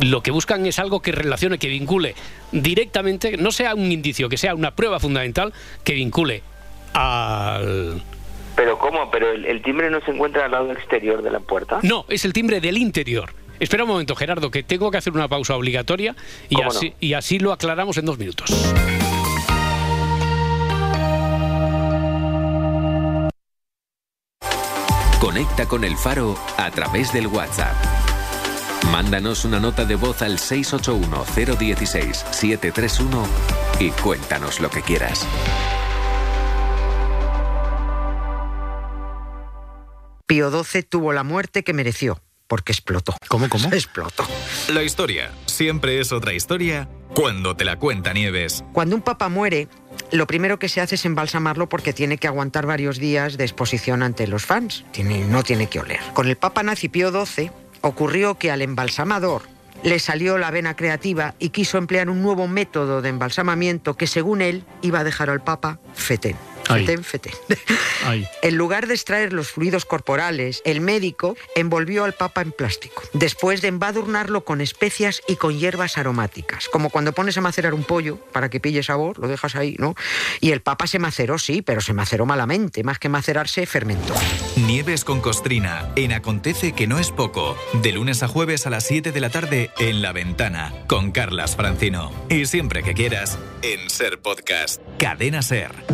[0.00, 2.14] lo que buscan es algo que relacione, que vincule
[2.50, 5.52] directamente, no sea un indicio, que sea una prueba fundamental
[5.84, 6.42] que vincule
[6.94, 8.02] al.
[8.56, 9.10] Pero ¿cómo?
[9.10, 11.80] ¿Pero el, el timbre no se encuentra al lado exterior de la puerta?
[11.82, 13.32] No, es el timbre del interior.
[13.60, 16.16] Espera un momento, Gerardo, que tengo que hacer una pausa obligatoria
[16.48, 16.96] y ¿Cómo así, no?
[17.00, 18.50] y así lo aclaramos en dos minutos.
[25.20, 27.74] Conecta con el Faro a través del WhatsApp.
[28.90, 33.24] Mándanos una nota de voz al 681-016-731
[33.78, 35.24] y cuéntanos lo que quieras.
[40.32, 43.14] Pío XII tuvo la muerte que mereció, porque explotó.
[43.28, 43.68] ¿Cómo, cómo?
[43.74, 44.24] Explotó.
[44.72, 48.64] La historia siempre es otra historia cuando te la cuenta Nieves.
[48.72, 49.68] Cuando un papa muere,
[50.10, 54.02] lo primero que se hace es embalsamarlo porque tiene que aguantar varios días de exposición
[54.02, 54.86] ante los fans.
[54.92, 56.00] Tiene- no tiene que oler.
[56.14, 57.50] Con el papa nazi Pío XII
[57.82, 59.42] ocurrió que al embalsamador
[59.82, 64.40] le salió la vena creativa y quiso emplear un nuevo método de embalsamamiento que según
[64.40, 66.36] él iba a dejar al papa fetén.
[68.42, 73.62] En lugar de extraer los fluidos corporales, el médico envolvió al papa en plástico, después
[73.62, 78.18] de embadurnarlo con especias y con hierbas aromáticas, como cuando pones a macerar un pollo
[78.32, 79.94] para que pille sabor, lo dejas ahí, ¿no?
[80.40, 84.14] Y el papa se maceró, sí, pero se maceró malamente, más que macerarse, fermentó.
[84.56, 87.56] Nieves con costrina en Acontece que no es poco.
[87.74, 91.56] De lunes a jueves a las 7 de la tarde en La Ventana con Carlas
[91.56, 92.12] Francino.
[92.28, 94.80] Y siempre que quieras en Ser Podcast.
[94.98, 95.91] Cadena Ser.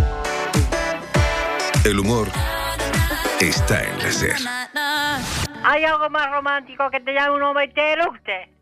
[1.89, 2.29] El humor
[3.41, 4.37] está en la SER.
[5.65, 8.53] ¿Hay algo más romántico que te llame un hombre y te eructe?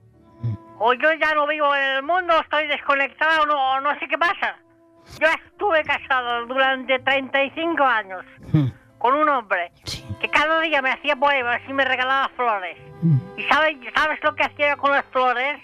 [0.78, 4.16] O yo ya no vivo en el mundo, estoy desconectado, o no, no sé qué
[4.16, 4.56] pasa.
[5.18, 8.24] Yo estuve casado durante 35 años
[8.98, 9.72] con un hombre
[10.20, 12.78] que cada día me hacía poemas y me regalaba flores.
[13.36, 15.60] ¿Y sabes, sabes lo que hacía yo con las flores?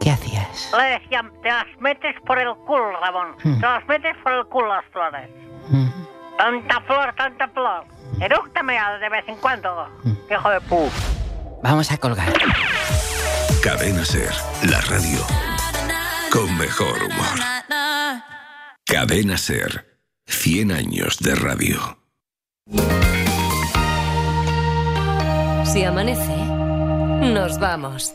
[0.00, 0.72] ¿Qué hacías?
[0.74, 3.36] Le decía, te las metes por el culo, Ramón.
[3.44, 3.60] Hmm.
[3.60, 5.28] Te las metes por el culo las flores.
[6.38, 7.84] Tanta flor, tanta flor.
[8.20, 9.88] Erúctame de vez en cuando,
[10.30, 10.90] hijo de pu.
[11.62, 12.32] Vamos a colgar.
[13.62, 14.32] Cadena Ser,
[14.68, 15.20] la radio
[16.30, 17.38] con mejor humor.
[18.84, 21.98] Cadena Ser, 100 años de radio.
[25.64, 26.36] Si amanece,
[27.32, 28.12] nos vamos.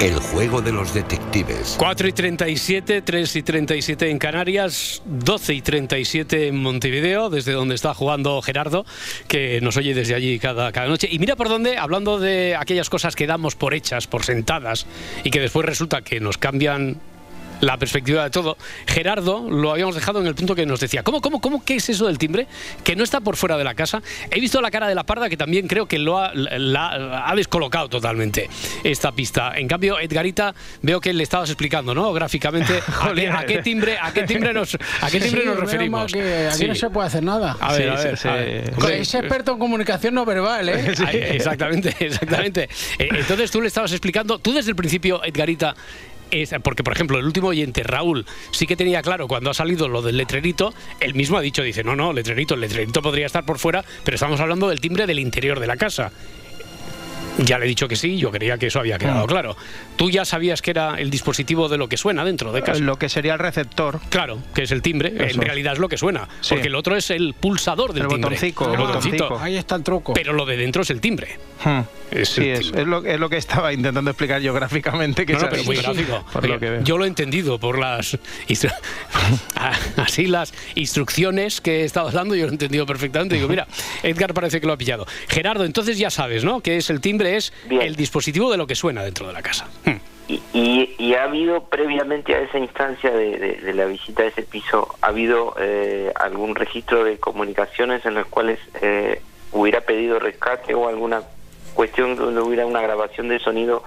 [0.00, 1.76] El juego de los detectives.
[1.78, 7.74] 4 y 37, 3 y 37 en Canarias, 12 y 37 en Montevideo, desde donde
[7.74, 8.84] está jugando Gerardo,
[9.26, 11.08] que nos oye desde allí cada, cada noche.
[11.10, 14.86] Y mira por dónde, hablando de aquellas cosas que damos por hechas, por sentadas,
[15.24, 17.00] y que después resulta que nos cambian
[17.60, 18.56] la perspectiva de todo.
[18.86, 21.88] Gerardo lo habíamos dejado en el punto que nos decía, ¿cómo, cómo, cómo, qué es
[21.88, 22.46] eso del timbre?
[22.84, 24.02] Que no está por fuera de la casa.
[24.30, 27.34] He visto la cara de la parda que también creo que lo ha, la- ha
[27.34, 28.48] descolocado totalmente
[28.84, 29.52] esta pista.
[29.56, 32.12] En cambio, Edgarita, veo que le estabas explicando, ¿no?
[32.12, 35.56] Gráficamente, ¿a qué, a qué timbre, a qué timbre nos, a qué timbre sí, nos
[35.58, 36.12] referimos?
[36.12, 36.66] que aquí Sí.
[36.68, 37.56] no se puede hacer nada.
[37.60, 38.64] A ver, Sí, a ver, sí, a ver.
[38.66, 38.80] sí.
[38.80, 40.94] Co- Es experto en comunicación no verbal, ¿eh?
[41.34, 42.68] Exactamente, exactamente.
[42.98, 45.74] Eh, Entonces tú le estabas explicando, tú desde el principio, Edgarita,
[46.30, 49.88] es- porque por ejemplo el último oyente, Raúl, sí que tenía claro cuando ha salido
[49.88, 53.44] lo del letrerito, él mismo ha dicho, dice, no, no, letrerito, el letrerito podría estar
[53.44, 56.10] por fuera, pero estamos hablando del timbre del interior de la casa.
[57.38, 59.28] Ya le he dicho que sí, yo creía que eso había quedado Mm.
[59.28, 59.56] claro.
[59.96, 62.80] Tú ya sabías que era el dispositivo de lo que suena dentro de casa.
[62.80, 64.00] Lo que sería el receptor.
[64.08, 65.34] Claro, que es el timbre, Eso.
[65.34, 66.54] en realidad es lo que suena, Sí.
[66.54, 68.30] porque el otro es el pulsador del El timbre.
[68.30, 69.38] botoncico, el botoncico.
[69.38, 70.14] Ahí está el truco.
[70.14, 71.38] Pero lo de dentro es el timbre.
[71.62, 71.80] Hmm.
[72.10, 75.26] Es sí, es, es lo, es lo que estaba intentando explicar yo gráficamente.
[75.26, 76.24] Que No, pero muy gráfico.
[76.32, 76.82] Por lo que veo.
[76.84, 78.16] Yo lo he entendido por las
[79.96, 83.34] así las instrucciones que he estado dando, yo lo he entendido perfectamente.
[83.36, 83.66] Digo, mira,
[84.02, 85.06] Edgar parece que lo ha pillado.
[85.28, 86.60] Gerardo, entonces ya sabes, ¿no?
[86.60, 89.68] Que es el timbre es el dispositivo de lo que suena dentro de la casa.
[89.84, 89.96] Hmm.
[90.28, 94.28] Y, y, y ha habido previamente a esa instancia de, de- de la visita de
[94.30, 100.18] ese piso, ¿ha habido eh, algún registro de comunicaciones en las cuales eh, hubiera pedido
[100.18, 101.22] rescate o alguna
[101.76, 103.84] cuestión donde hubiera una grabación de sonido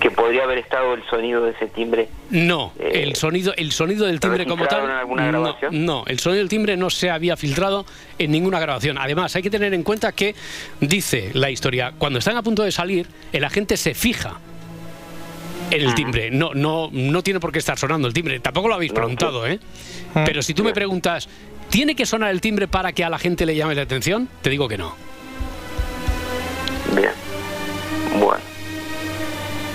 [0.00, 2.08] que podría haber estado el sonido de ese timbre?
[2.30, 4.84] No, el sonido, el sonido del timbre como tal.
[4.84, 5.84] en alguna no, grabación?
[5.84, 7.84] no, el sonido del timbre no se había filtrado
[8.18, 8.96] en ninguna grabación.
[8.96, 10.34] Además, hay que tener en cuenta que
[10.80, 14.38] dice la historia, cuando están a punto de salir, el agente se fija
[15.70, 16.30] en el timbre.
[16.30, 18.40] No, no, no tiene por qué estar sonando el timbre.
[18.40, 19.60] Tampoco lo habéis preguntado, ¿eh?
[20.24, 21.28] Pero si tú me preguntas,
[21.70, 24.28] ¿Tiene que sonar el timbre para que a la gente le llame la atención?
[24.42, 24.96] Te digo que no.
[26.94, 27.12] Bien.
[28.18, 28.40] Bueno.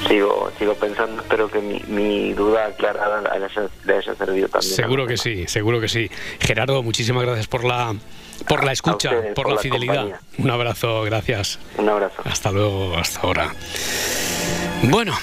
[0.07, 4.73] Sigo, sigo pensando, espero que mi, mi duda aclarada le haya, le haya servido también.
[4.75, 6.11] Seguro que sí, seguro que sí.
[6.39, 7.95] Gerardo, muchísimas gracias por la
[8.47, 9.95] por la escucha, ustedes, por, por la la fidelidad.
[9.95, 10.19] compañía.
[10.37, 11.57] Un abrazo, gracias.
[11.77, 12.21] Un abrazo.
[12.23, 13.55] Hasta luego, hasta ahora.
[14.83, 15.17] Bueno,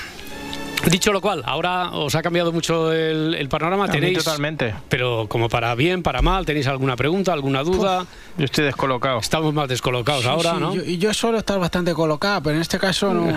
[0.91, 3.89] dicho lo cual, ahora os ha cambiado mucho el, el panorama.
[3.89, 4.75] Tenéis totalmente.
[4.89, 8.07] Pero como para bien, para mal, ¿tenéis alguna pregunta, alguna duda?
[8.37, 9.19] Yo estoy descolocado.
[9.21, 10.75] Estamos más descolocados Sí, ahora, sí, ¿no?
[10.75, 13.33] yo- y yo suelo estar bastante colocada, pero en este caso no.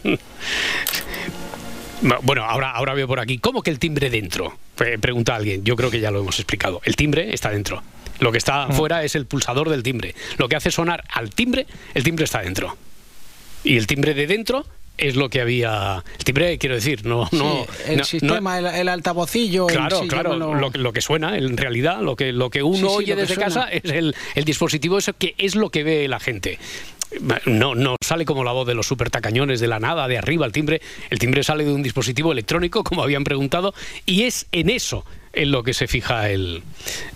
[2.22, 3.36] Bueno, ahora, ahora veo por aquí.
[3.38, 4.56] ¿Cómo que el timbre dentro?
[4.74, 5.64] Pre- Pregunta alguien.
[5.64, 6.80] Yo creo que ya lo hemos explicado.
[6.84, 7.82] El timbre está dentro.
[8.20, 10.14] Lo que está fuera es el pulsador del timbre.
[10.38, 12.76] Lo que hace sonar al timbre, el timbre está dentro.
[13.64, 14.64] Y el timbre de dentro
[15.00, 16.04] es lo que había.
[16.18, 17.28] El timbre, quiero decir, no.
[17.32, 19.68] no el no- no- sistema, el, el altavocillo.
[19.68, 22.50] el- Claro, sí, claro, lo- lo, que- lo que suena, en realidad, lo que, lo
[22.50, 25.82] que uno Sí, oye desde casa es el, el dispositivo eso que es lo que
[25.84, 26.58] ve la gente.
[27.44, 30.46] No, no sale como la voz de los super tacañones de la nada, de arriba
[30.46, 30.80] el timbre.
[31.10, 33.74] El timbre sale de un dispositivo electrónico, como habían preguntado,
[34.06, 36.62] y es en eso en lo que se fija el,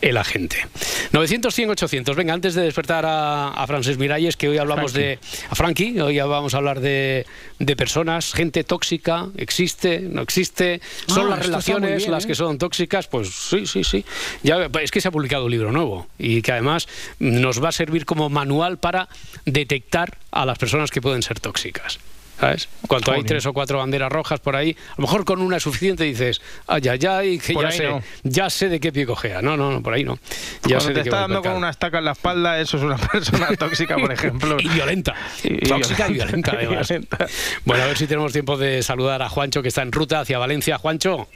[0.01, 0.67] el agente.
[1.13, 2.17] 900, 100, 800.
[2.17, 5.19] Venga, antes de despertar a, a Frances Miralles, que hoy hablamos de...
[5.51, 7.27] A Frankie, hoy ya vamos a hablar de,
[7.59, 12.29] de personas, gente tóxica, existe, no existe, son Ah, las relaciones bien, las ¿eh?
[12.29, 14.05] que son tóxicas, pues sí, sí, sí.
[14.43, 16.87] Ya, es que se ha publicado un libro nuevo y que además
[17.19, 19.09] nos va a servir como manual para
[19.45, 21.99] detectar a las personas que pueden ser tóxicas.
[22.41, 22.69] ¿Sabes?
[22.89, 25.63] Cuando hay tres o cuatro banderas rojas por ahí, a lo mejor con una es
[25.63, 28.03] suficiente dices, ay, ay, ay, que ya sé, no.
[28.25, 29.41] ya sé de qué pie cojea.
[29.41, 30.19] No, no, no, por ahí no.
[30.67, 32.77] Ya sé Cuando de te qué está dando con una estaca en la espalda, eso
[32.77, 34.57] es una persona tóxica, por ejemplo.
[34.59, 35.15] Y violenta.
[35.45, 36.53] Y- Tóxica y violenta.
[36.53, 36.91] violenta, además.
[36.91, 37.27] Y violenta.
[37.65, 40.39] Bueno, a ver si tenemos tiempo de saludar a Juancho, que está en ruta hacia
[40.39, 40.77] Valencia.
[40.79, 41.29] Juancho,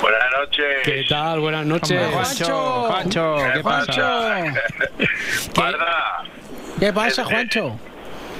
[0.00, 0.64] Buenas noches.
[0.84, 1.40] ¿qué tal?
[1.40, 1.90] Buenas noches.
[1.92, 4.44] Hombre, Juancho, Juancho, ¿qué pasa?
[5.54, 6.24] Parda,
[6.80, 7.78] ¿Qué pasa, Juancho?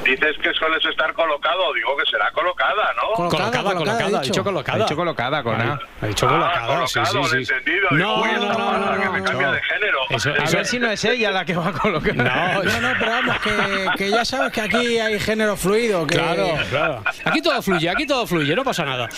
[0.05, 1.73] Dices que sueles estar colocado.
[1.75, 3.13] Digo que será colocada, ¿no?
[3.15, 4.79] Colocada, colocada, ha dicho colocada.
[4.79, 5.79] Ha dicho colocada, con A.
[6.01, 7.53] Ha dicho Ah, colocada, sí, colocado, sí, lo he sí.
[7.55, 7.89] entendido.
[7.93, 9.53] No, no, no, no, que me no, cambia no.
[9.53, 9.99] de género.
[10.11, 12.15] Eso- A ver si no es ella la que va a colocar.
[12.17, 16.07] No, No, no, pero vamos, que, que ya sabes que aquí hay género fluido.
[16.07, 16.17] Que...
[16.17, 17.03] Claro, claro.
[17.25, 19.09] Aquí todo fluye, aquí todo fluye, no pasa nada.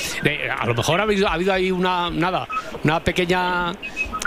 [0.59, 2.47] A lo mejor ha habido, ha habido ahí una nada,
[2.83, 3.73] una pequeña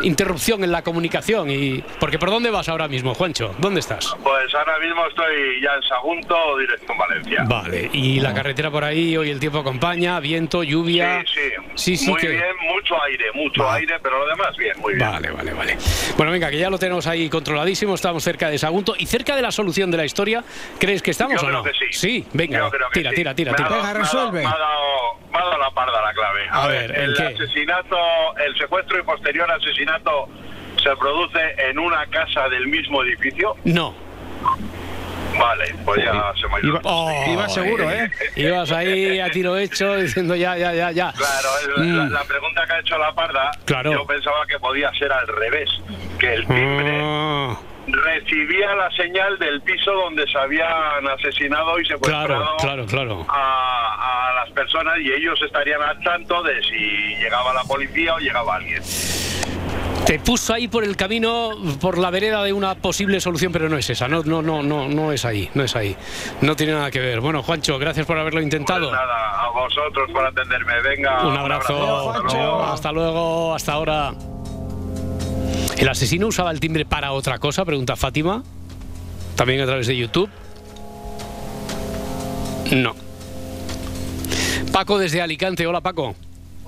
[0.02, 3.56] interrupción en la comunicación y porque por dónde vas ahora mismo, Juancho?
[3.58, 4.16] ¿Dónde estás?
[4.24, 7.44] Pues ahora mismo estoy ya en Sagunto, dirección Valencia.
[7.48, 11.24] Vale, y la carretera por ahí, hoy el tiempo acompaña, viento, lluvia.
[11.26, 11.52] Sí, sí.
[11.76, 12.44] Sí, sí muy que- bien,
[12.74, 15.10] mucho aire, mucho aire, pero lo demás bien, muy bien.
[15.10, 15.78] Vale, vale, vale.
[16.16, 19.42] Bueno, venga, que ya lo tenemos ahí controladísimo, estamos cerca de Sagunto y cerca de
[19.42, 20.44] la solución de la historia.
[20.80, 21.64] ¿Crees que estamos Yo o creo no?
[21.64, 22.26] que sí.
[22.34, 23.16] venga, Yo creo que tira, sí.
[23.18, 23.70] tira, tira, tira.
[23.70, 26.48] dado- me ha dado- Me ha dado, me ha dado la parda la clave.
[26.52, 27.24] A ver, ¿en el qué?
[27.24, 27.98] asesinato,
[28.46, 30.30] el secuestro y posterior asesinato
[30.82, 31.40] se produce
[31.70, 33.56] en una casa del mismo edificio.
[33.64, 33.94] No.
[35.40, 36.68] Vale, pues ya se me.
[36.68, 38.10] Iba, Oh, iba seguro, ¿eh?
[38.36, 41.14] Ibas ahí a tiro hecho diciendo ya, ya, ya, ya.
[41.14, 42.12] Claro, la, Mm.
[42.12, 43.92] la pregunta que ha hecho la parda, Claro.
[43.92, 45.70] yo pensaba que podía ser al revés,
[46.20, 47.58] que el timbre Ah,
[47.88, 52.28] recibía la señal del piso donde se habían asesinado y secuestrado
[52.58, 53.26] claro, claro, claro.
[53.30, 58.20] a, a las personas y ellos estarían al tanto de si llegaba la policía o
[58.20, 58.82] llegaba alguien.
[60.08, 61.52] Te puso ahí por el camino,
[61.82, 64.08] por la vereda de una posible solución, pero no es esa.
[64.08, 65.98] No, no, no, no, no es ahí, no es ahí.
[66.40, 67.20] No tiene nada que ver.
[67.20, 68.88] Bueno, Juancho, gracias por haberlo intentado.
[68.88, 70.82] Pues nada, a vosotros por atenderme.
[70.82, 72.24] Venga, Un abrazo.
[72.24, 72.64] Luego.
[72.64, 74.14] Hasta luego, hasta ahora.
[75.78, 77.66] ¿El asesino usaba el timbre para otra cosa?
[77.66, 78.44] Pregunta Fátima.
[79.36, 80.30] También a través de YouTube.
[82.72, 82.96] No.
[84.72, 85.68] Paco desde Alicante.
[85.68, 86.16] Hola, Paco.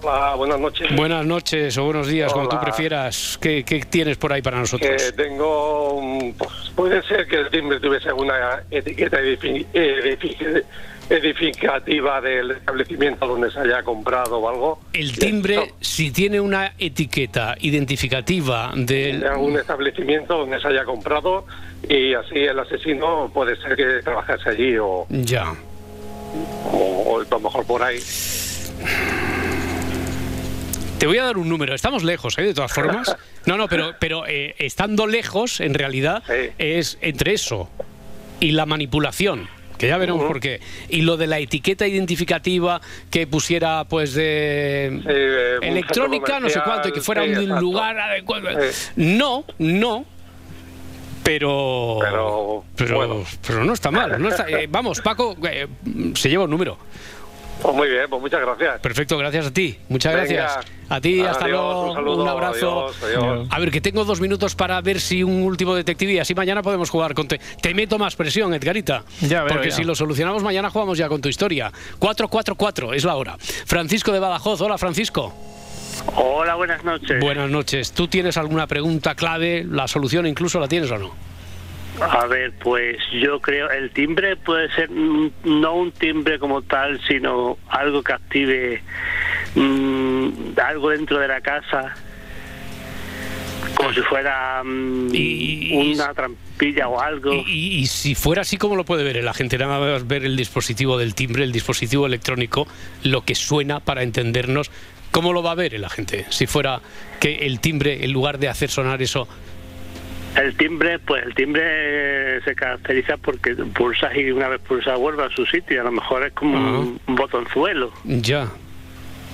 [0.02, 0.96] Hola, buenas noches.
[0.96, 2.66] Buenas noches o buenos días, como tú Hola.
[2.66, 3.38] prefieras.
[3.42, 4.90] ¿Qué, qué tienes por ahí para nosotros?
[4.90, 5.94] Que tengo.
[5.94, 10.64] un- pues, puede ser que el timbre tuviese una etiqueta edifi- edifi-
[11.10, 14.80] edificativa del establecimiento donde se haya comprado o algo.
[14.94, 19.20] El timbre, si tiene una etiqueta identificativa del...
[19.22, 21.46] De algún establecimiento donde se haya comprado
[21.90, 25.56] y así el asesino puede ser que trabajase allí o, Ya.
[26.72, 28.00] o, o a lo mejor por ahí.
[31.00, 31.74] Te voy a dar un número.
[31.74, 32.44] Estamos lejos, ¿eh?
[32.44, 33.16] De todas formas.
[33.46, 36.24] No, no, pero, pero eh, estando lejos, en realidad,
[36.58, 37.70] es entre eso
[38.42, 39.48] y la manipulación.
[39.78, 40.60] Que ya veremos por qué.
[40.90, 44.88] Y lo de la etiqueta identificativa que pusiera, pues, de
[45.62, 47.62] electrónica, no sé cuánto, y que fuera sí, un exacto.
[47.62, 48.50] lugar adecuado.
[48.98, 50.06] No, no.
[51.24, 52.00] Pero.
[52.76, 54.22] Pero, pero, no está mal.
[54.22, 55.68] no está- eh, vamos, Paco, eh,
[56.16, 56.78] se lleva un número.
[57.62, 58.80] Pues muy bien, pues muchas gracias.
[58.80, 59.78] Perfecto, gracias a ti.
[59.90, 60.34] Muchas Venga.
[60.34, 60.66] gracias.
[60.88, 61.90] A ti, hasta Adiós, luego.
[61.90, 62.88] un saludo, abrazo.
[62.88, 63.48] adiós, adiós.
[63.52, 66.64] A ver, que tengo dos minutos para ver si un último detective y así mañana
[66.64, 67.28] podemos jugar con...
[67.28, 69.04] Te, te meto más presión, Edgarita.
[69.22, 69.76] Ya veo, Porque ya.
[69.76, 71.72] si lo solucionamos mañana jugamos ya con tu historia.
[72.00, 73.38] 444 es la hora.
[73.40, 74.62] Francisco de Badajoz.
[74.62, 75.34] Hola, Francisco.
[76.16, 77.20] Hola, buenas noches.
[77.20, 77.92] Buenas noches.
[77.92, 79.66] ¿Tú tienes alguna pregunta clave?
[79.70, 81.12] ¿La solución incluso la tienes o no?
[82.02, 87.58] A ver, pues yo creo el timbre puede ser no un timbre como tal, sino
[87.68, 88.82] algo que active
[89.56, 90.30] mm,
[90.64, 91.94] algo dentro de la casa,
[93.76, 95.12] como si fuera mm,
[95.74, 97.34] una trampilla o algo.
[97.34, 99.58] Y, y si fuera así, ¿cómo lo puede ver la gente?
[99.58, 102.68] Nada más ver el dispositivo del timbre, el dispositivo electrónico,
[103.04, 104.72] lo que suena para entendernos.
[105.12, 106.26] ¿Cómo lo va a ver la gente?
[106.30, 106.82] Si fuera
[107.20, 109.28] que el timbre, en lugar de hacer sonar eso,
[110.36, 115.30] El timbre, pues el timbre se caracteriza porque pulsas y una vez pulsas vuelve a
[115.30, 115.82] su sitio.
[115.82, 117.92] A lo mejor es como un, un botonzuelo.
[118.06, 118.50] ya,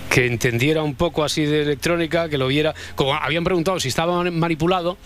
[0.09, 4.23] que entendiera un poco así de electrónica, que lo viera, como habían preguntado si estaba
[4.31, 4.97] manipulado,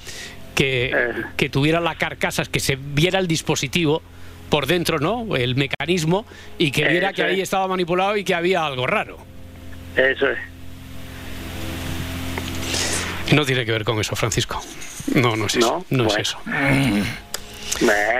[0.55, 0.93] que,
[1.35, 4.01] que tuviera la carcasa, que se viera el dispositivo
[4.49, 5.35] por dentro, ¿no?
[5.35, 6.25] El mecanismo,
[6.57, 7.43] y que viera Eso que ahí es.
[7.43, 9.17] estaba manipulado y que había algo raro.
[9.95, 10.37] Eso es.
[13.33, 14.61] No tiene que ver con eso, Francisco.
[15.15, 15.83] No, no es eso.
[15.89, 16.37] No, es eso.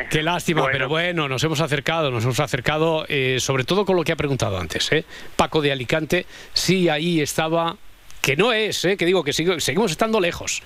[0.09, 4.03] Qué lástima, pero bueno, nos hemos acercado, nos hemos acercado, eh, sobre todo con lo
[4.03, 5.05] que ha preguntado antes, ¿eh?
[5.35, 7.75] Paco de Alicante, sí, ahí estaba,
[8.21, 8.95] que no es, ¿eh?
[8.95, 10.61] que digo que sigo- seguimos estando lejos,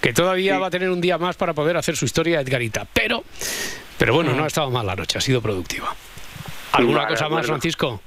[0.00, 3.24] que todavía va a tener un día más para poder hacer su historia Edgarita, pero,
[3.98, 5.94] pero bueno, no ha estado mal la noche, ha sido productiva.
[6.72, 7.46] ¿Alguna Vale, cosa más, bueno.
[7.48, 8.02] Francisco?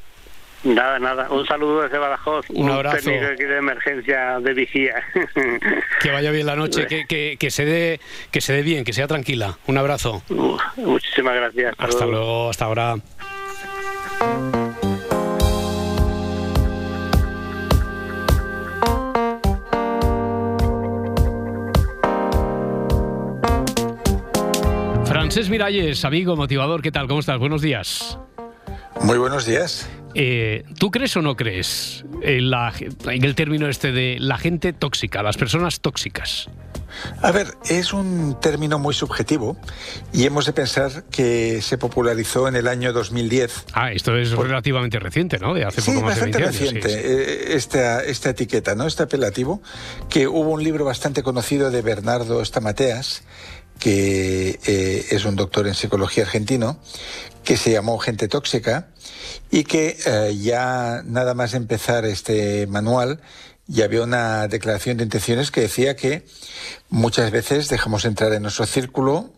[0.63, 1.27] Nada, nada.
[1.31, 2.45] Un saludo desde Badajoz.
[2.49, 2.97] Un abrazo.
[3.09, 4.95] técnico aquí de emergencia de vigía.
[6.01, 7.99] Que vaya bien la noche, que, que- que se dé,
[8.31, 9.57] que se dé bien, que sea tranquila.
[9.67, 10.23] Un abrazo.
[10.77, 11.75] Muchísimas gracias.
[11.77, 12.95] Hasta luego, hasta ahora.
[25.05, 27.07] Francés Miralles, amigo, motivador, ¿qué tal?
[27.07, 27.37] ¿Cómo estás?
[27.39, 28.17] Buenos días.
[29.01, 29.89] Muy buenos días.
[30.13, 32.73] Eh, ¿Tú crees o no crees en, la-
[33.05, 36.49] en el término este de la gente tóxica, las personas tóxicas?
[37.21, 39.55] A ver, es un término muy subjetivo
[40.11, 43.65] y hemos de pensar que se popularizó en el año 2010.
[43.73, 45.53] Ah, esto es relativamente reciente, ¿no?
[45.53, 46.55] De hace Sí, poco más de bastante 20 años.
[46.57, 46.95] sí, reciente sí.
[47.53, 48.85] eh, esta, esta etiqueta, ¿no?
[48.87, 49.61] Este apelativo,
[50.09, 53.23] que hubo un libro bastante conocido de Bernardo Stamateas,
[53.79, 56.79] que eh, es un doctor en psicología argentino,
[57.43, 58.89] que se llamó Gente Tóxica
[59.49, 63.21] y que eh, ya nada más empezar este manual
[63.67, 66.25] ya había una declaración de intenciones que decía que
[66.89, 69.31] muchas veces dejamos entrar en nuestro círculo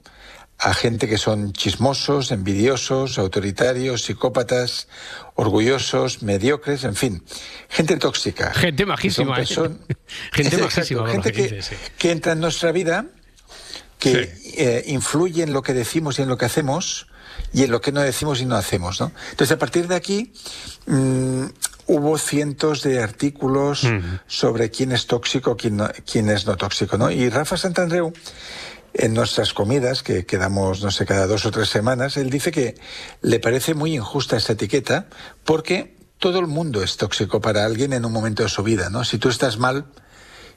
[0.60, 4.88] a gente que son chismosos, envidiosos, autoritarios, psicópatas,
[5.36, 7.24] orgullosos, mediocres, en fin,
[7.70, 8.54] gente tóxica.
[8.54, 9.46] Gente majísima, Que ¿eh?
[10.32, 11.76] Gente Exacto, majísima, gente que sí.
[11.98, 13.08] que entra en nuestra vida,
[14.00, 17.08] que eh, influye en lo que decimos y en lo que hacemos
[17.54, 19.00] y en lo que no decimos y no hacemos.
[19.00, 19.12] ¿no?
[19.32, 20.34] Entonces, a partir de aquí,
[20.88, 21.44] mm,
[21.88, 23.86] hubo cientos de artículos
[24.28, 26.98] sobre quién es tóxico, quién, no- quién es no tóxico.
[26.98, 27.12] ¿no?
[27.12, 28.12] Y Rafa Santandreu,
[28.94, 32.76] en nuestras comidas, que quedamos, no sé, cada dos o tres semanas, él dice que
[33.22, 35.08] le parece muy injusta esta etiqueta
[35.44, 39.04] porque todo el mundo es tóxico para alguien en un momento de su vida, ¿no?
[39.04, 39.86] Si tú estás mal,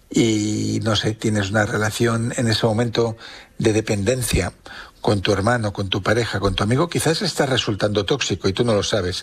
[0.09, 3.17] y no sé, tienes una relación en ese momento
[3.59, 4.53] de dependencia
[5.07, 8.65] con tu hermano, con tu pareja, con tu amigo, quizás está resultando tóxico y tú
[8.65, 9.23] no lo sabes.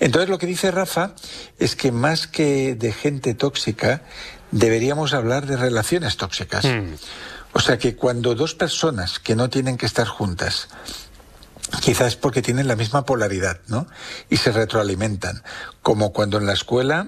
[0.00, 1.14] Entonces lo que dice Rafa
[1.56, 4.02] es que más que de gente tóxica,
[4.50, 6.66] deberíamos hablar de relaciones tóxicas.
[7.52, 10.66] O sea que cuando dos personas que no tienen que estar juntas,
[11.80, 13.86] quizás porque tienen la misma polaridad, ¿no?
[14.30, 15.44] Y se retroalimentan.
[15.80, 17.06] Como cuando en la escuela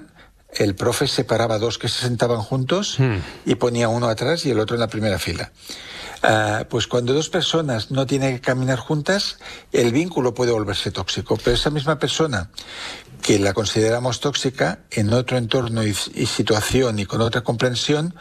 [0.53, 2.99] el profe separaba dos que se sentaban juntos
[3.45, 5.51] y ponía uno atrás y el otro en la primera fila.
[6.23, 9.39] Ah, pues cuando dos personas no tienen que caminar juntas,
[9.73, 11.37] el vínculo puede volverse tóxico.
[11.37, 12.51] Pero esa misma persona
[13.23, 18.15] que la consideramos tóxica en otro entorno y, y situación y con otra comprensión,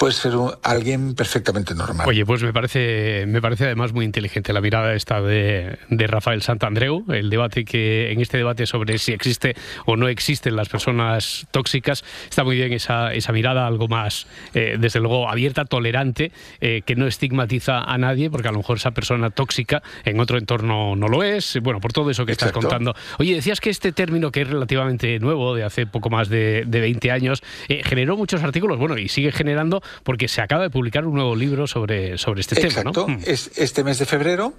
[0.00, 2.08] puede ser un- alguien perfectamente normal.
[2.08, 6.40] Oye, pues me parece, me parece además muy inteligente la mirada esta de, de Rafael
[6.40, 11.46] Santandreu, el debate que en este debate sobre si existe o no existen las personas
[11.50, 16.32] tóxicas, está muy bien esa, esa mirada algo más, eh, desde luego, abierta, tolerante,
[16.62, 20.38] eh, que no estigmatiza a nadie, porque a lo mejor esa persona tóxica en otro
[20.38, 22.94] entorno no lo es, bueno, por todo eso que estás contando.
[23.18, 26.80] Oye, decías que este término que es relativamente nuevo, de hace poco más de, de
[26.80, 27.42] 20 años.
[27.68, 31.34] Eh, generó muchos artículos, bueno, y sigue generando porque se acaba de publicar un nuevo
[31.36, 33.06] libro sobre, sobre este Exacto.
[33.06, 33.22] tema, ¿no?
[33.24, 34.54] Es, este mes de febrero,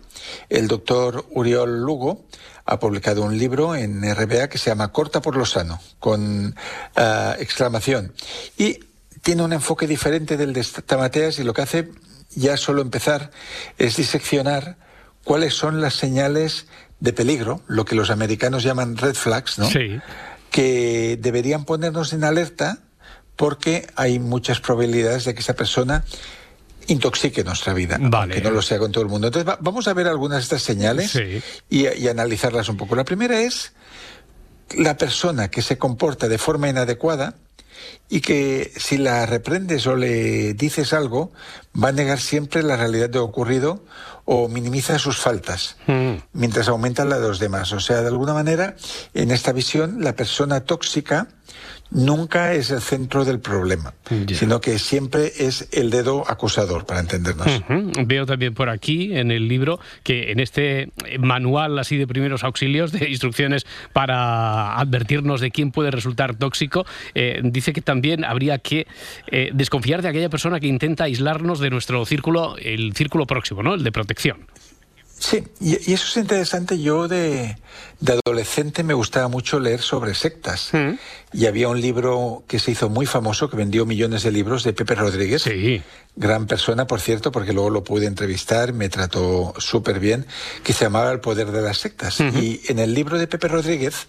[0.49, 2.25] el doctor Uriol Lugo
[2.65, 6.55] ha publicado un libro en RBA que se llama Corta por lo sano, con
[6.95, 8.13] ah, exclamación.
[8.57, 8.79] Y
[9.21, 11.89] tiene un enfoque diferente del de Tamateas y lo que hace
[12.33, 13.31] ya solo empezar
[13.77, 14.77] es diseccionar
[15.23, 16.67] cuáles son las señales
[16.99, 19.65] de peligro, lo que los americanos llaman red flags, ¿no?
[19.65, 19.99] Sí.
[20.49, 22.79] que deberían ponernos en alerta
[23.35, 26.03] porque hay muchas probabilidades de que esa persona
[26.87, 27.97] intoxique nuestra vida,
[28.33, 29.27] aunque no lo sea con todo el mundo.
[29.27, 31.11] Entonces va- vamos a ver algunas de estas señales
[31.69, 32.95] y, y analizarlas un poco.
[32.95, 33.73] La primera es
[34.77, 37.35] la persona que se comporta de forma inadecuada
[38.09, 41.31] y que si la reprendes o le dices algo,
[41.81, 43.83] va a negar siempre la realidad de lo ocurrido
[44.25, 45.77] o minimiza sus faltas,
[46.33, 47.71] mientras aumenta la de los demás.
[47.73, 48.75] O sea, de alguna manera,
[49.13, 51.27] en esta visión, la persona tóxica
[51.91, 53.93] nunca es el centro del problema,
[54.33, 57.47] sino que siempre es el dedo acusador, para entendernos.
[58.05, 62.91] Veo también por aquí en el libro que en este manual así de primeros auxilios,
[62.91, 68.87] de instrucciones para advertirnos de quién puede resultar tóxico, eh, dice que también habría que
[69.27, 73.73] eh, desconfiar de aquella persona que intenta aislarnos de nuestro círculo, el círculo próximo, ¿no?
[73.73, 74.47] El de protección.
[75.21, 76.81] Sí, y, y eso es interesante.
[76.81, 77.55] Yo de,
[77.99, 80.71] de adolescente me gustaba mucho leer sobre sectas.
[81.31, 84.73] Y había un libro que se hizo muy famoso, que vendió millones de libros, de
[84.73, 85.43] Pepe Rodríguez.
[86.15, 90.25] Gran persona, por cierto, porque luego lo pude entrevistar, me trató súper bien,
[90.63, 92.19] que se llamaba El poder de las sectas.
[92.19, 94.07] Y en el libro de Pepe Rodríguez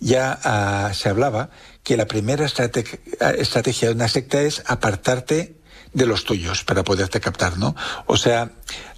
[0.00, 1.50] ya ah, se hablaba
[1.82, 5.56] que la primera ah, estrategia de una secta es apartarte
[5.94, 7.74] de los tuyos para poderte captar, ¿no?
[8.06, 8.50] O sea,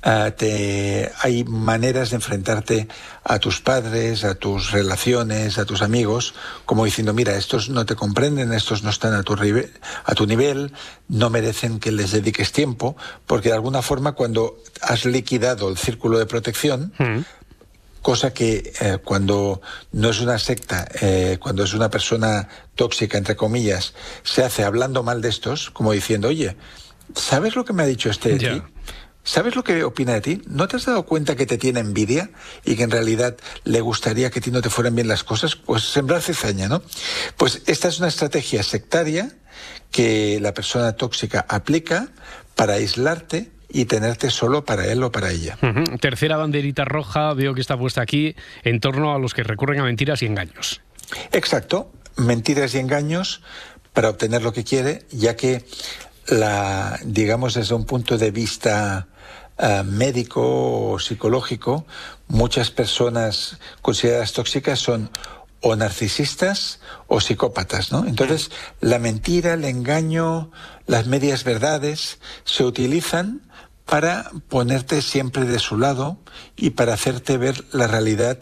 [0.03, 2.89] ah, te, hay maneras de enfrentarte
[3.23, 6.35] a tus padres, a tus relaciones, a tus amigos,
[6.65, 10.73] como diciendo, mira, estos no te comprenden, estos no están a tu, a tu nivel,
[11.09, 16.19] no merecen que les dediques tiempo, porque de alguna forma cuando has liquidado el círculo
[16.19, 16.93] de protección,
[18.01, 23.35] cosa que eh, cuando no es una secta, eh, cuando es una persona tóxica, entre
[23.35, 26.57] comillas, se hace hablando mal de estos, como diciendo, oye,
[27.15, 28.63] ¿sabes lo que me ha dicho este de ti?
[29.23, 30.43] ¿Sabes lo que opina de ti?
[30.47, 32.31] ¿No te has dado cuenta que te tiene envidia
[32.65, 35.57] y que en realidad le gustaría que a ti no te fueran bien las cosas?
[35.57, 36.83] Pues sembrar cizaña, ¿no?
[37.37, 39.33] Pues esta es una estrategia sectaria
[39.91, 42.09] que la persona tóxica aplica
[42.55, 45.59] para aislarte y tenerte solo para él o para ella.
[46.01, 49.85] Tercera banderita roja, veo que está puesta aquí, en torno a los que recurren a
[49.85, 50.83] mentiras y engaños.
[51.33, 53.43] Exacto, mentiras y engaños
[53.93, 55.65] para obtener lo que quiere, ya que
[56.29, 59.09] la, digamos, desde un punto de vista
[59.59, 61.87] eh, médico o psicológico,
[62.29, 65.11] muchas personas consideradas tóxicas son
[65.61, 68.07] o narcisistas o psicópatas, ¿no?
[68.07, 68.51] Entonces,
[68.81, 70.51] la mentira, el engaño,
[70.87, 73.43] las medias verdades se utilizan
[73.87, 76.19] para ponerte siempre de su lado
[76.57, 78.39] y para hacerte ver la realidad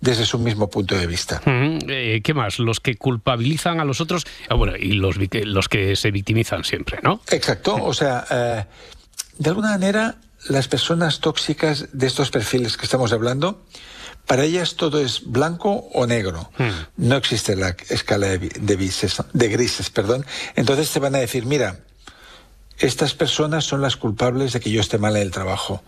[0.00, 1.40] desde su mismo punto de vista.
[1.46, 2.58] Eh, ¿Qué más?
[2.58, 6.98] Los que culpabilizan a los otros, ah, bueno, y los, los que se victimizan siempre,
[7.02, 7.22] ¿no?
[7.30, 8.64] Exacto, o sea, eh,
[9.38, 10.16] de alguna manera
[10.48, 13.64] las personas tóxicas de estos perfiles que estamos hablando,
[14.26, 16.50] para ellas todo es blanco o negro.
[16.96, 20.26] No existe la escala de, de grises, perdón.
[20.54, 21.80] Entonces te van a decir, mira,
[22.78, 25.82] estas personas son las culpables de que yo esté mal en el trabajo.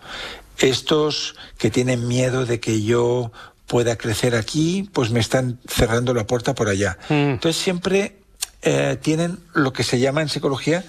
[0.57, 3.31] Estos que tienen miedo de que yo
[3.67, 6.97] pueda crecer aquí, pues me están cerrando la puerta por allá.
[7.09, 8.17] Entonces siempre
[8.61, 10.83] eh, tienen lo que se llama en psicología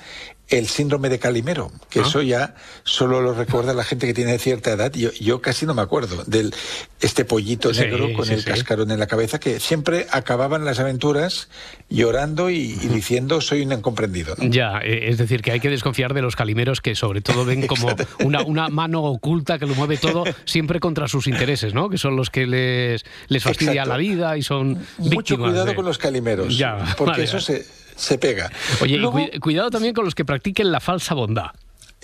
[0.58, 2.04] el síndrome de Calimero, que Ah.
[2.06, 4.92] eso ya solo lo recuerda la gente que tiene cierta edad.
[4.92, 6.54] Yo, yo casi no me acuerdo del
[7.00, 8.46] este pollito Sí, negro con sí, el sí.
[8.46, 11.48] cascarón en la cabeza que siempre acababan las aventuras
[11.88, 14.34] llorando y, y diciendo soy un incomprendido.
[14.38, 14.48] ¿no?
[14.50, 17.66] Ya, eh, es decir, que hay que desconfiar de los calimeros que sobre todo ven
[17.66, 17.94] como
[18.24, 21.88] una, una mano oculta que lo mueve todo siempre contra sus intereses, ¿no?
[21.88, 23.90] Que son los que les, les fastidia Exacto.
[23.90, 27.40] la vida y son Mucho víctimas cuidado de- con los calimeros, Ya, porque vale, eso
[27.40, 27.64] se,
[27.96, 28.50] se pega.
[28.80, 28.98] Oye,
[29.32, 31.50] y cuidado también con los que practiquen la falsa bondad.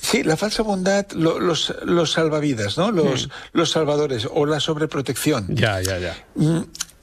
[0.00, 2.92] Sí, la falsa bondad, lo- los, los salvavidas, ¿no?
[2.92, 5.46] Los, los salvadores o la sobreprotección.
[5.48, 6.16] Ya, ya, ya.
[6.36, 6.60] Mm,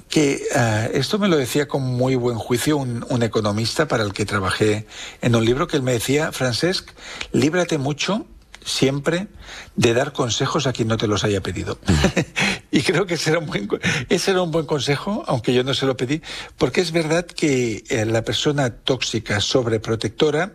[0.08, 4.14] Que ah, esto me lo decía con muy buen juicio un, un economista para el
[4.14, 4.88] que trabajé
[5.22, 6.92] en un libro que él me decía, Francesc,
[7.34, 8.26] líbrate mucho
[8.64, 9.28] siempre
[9.76, 11.78] de dar consejos a quien no te los haya pedido.
[12.78, 13.68] y creo que ese era, un buen,
[14.10, 16.22] ese era un buen consejo, aunque yo no se lo pedí,
[16.58, 20.54] porque es verdad que eh, la persona tóxica, sobreprotectora,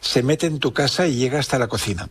[0.00, 2.08] se mete en tu casa y llega hasta la cocina.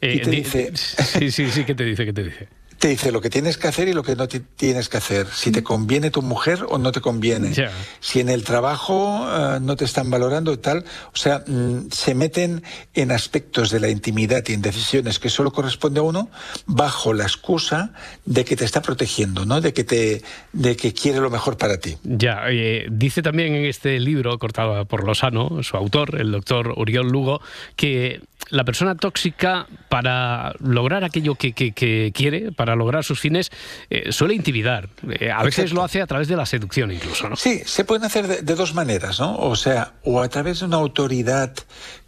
[0.00, 2.04] Eh, Y te di- dice- Sí, sí, sí, ¿qué te dice?
[2.06, 2.48] ¿Qué te dice?
[2.78, 5.26] Te dice lo que tienes que hacer y lo que no ti- tienes que hacer.
[5.32, 7.54] Si te conviene tu mujer o no te conviene.
[8.00, 10.84] Si en el trabajo eh, no te están valorando y tal.
[11.12, 12.62] O sea, mm, se meten
[12.94, 16.28] en aspectos de la intimidad y en decisiones que solo corresponde a uno
[16.66, 17.92] bajo la excusa
[18.24, 19.60] de que te está protegiendo, ¿no?
[19.60, 20.22] De que te,
[20.52, 21.96] de que quiere lo mejor para ti.
[22.04, 27.08] Ya, eh, dice también en este libro, cortado por Lozano, su autor, el doctor Uriol
[27.08, 27.40] Lugo,
[27.76, 28.20] que
[28.50, 33.50] la persona tóxica, para lograr aquello que, que- que quiere, para lograr sus fines,
[33.90, 34.88] eh, suele intimidar.
[35.18, 35.74] Eh, a veces Exacto.
[35.74, 37.34] lo hace a través de la seducción incluso, ¿no?
[37.36, 39.36] Sí, se pueden hacer de, de dos maneras, ¿no?
[39.36, 41.52] O sea, o a través de una autoridad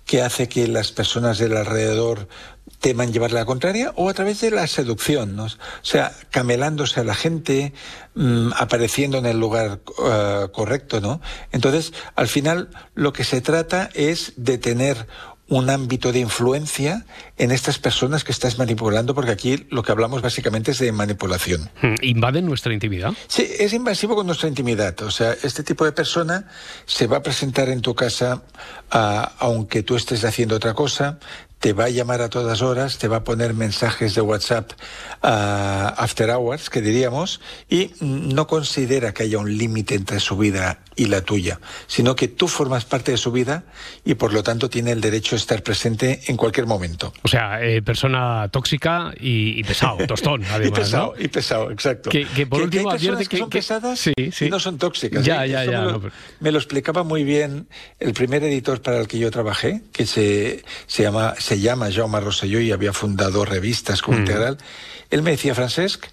[0.07, 2.29] que hace que las personas del alrededor
[2.81, 5.45] teman llevarle la contraria, o a través de la seducción, ¿no?
[5.47, 5.49] O
[5.83, 7.73] sea, camelándose a la gente,
[8.15, 11.21] mm, apareciendo en el lugar eh, correcto, ¿no?
[11.51, 15.07] Entonces, al final, lo que se trata es de tener
[15.49, 17.07] un ámbito de influencia
[17.39, 21.71] en estas personas que estás manipulando, porque aquí lo que hablamos básicamente es de manipulación.
[21.81, 23.13] Mm, ¿Invaden nuestra intimidad?
[23.29, 25.01] Sí, es invasivo con nuestra intimidad.
[25.03, 26.49] O sea, este tipo de persona
[26.85, 28.43] se va a presentar en tu casa
[28.91, 31.19] ah, aunque tú estés haciendo otra cosa,
[31.61, 34.71] te va a llamar a todas horas, te va a poner mensajes de WhatsApp
[35.23, 40.81] ah, after hours, que diríamos, y no considera que haya un límite entre su vida
[40.95, 43.65] y la tuya, sino que tú formas parte de su vida
[44.05, 47.13] y por lo tanto tiene el derecho a estar presente en cualquier momento.
[47.23, 50.69] O sea, eh, persona tóxica y, y pesado, tostón, además.
[50.79, 51.23] y pesado, ¿no?
[51.25, 52.11] y pesado, exacto.
[52.11, 54.47] Que, que por Que- que último hay advierte personas que son pesadas sí, sí.
[54.47, 55.25] y no son tóxicas.
[55.25, 55.51] Ya, ¿eh?
[55.51, 55.71] ya, ya.
[55.81, 57.69] Me lo, no, pero- me lo explicaba muy bien
[58.01, 62.21] el primer editor para el que yo trabajé, que se, se llama se llama Jaume
[62.21, 64.21] Rosselló y había fundado revistas como Mm.
[64.21, 64.59] Integral.
[65.11, 66.05] Él me decía, Francesc,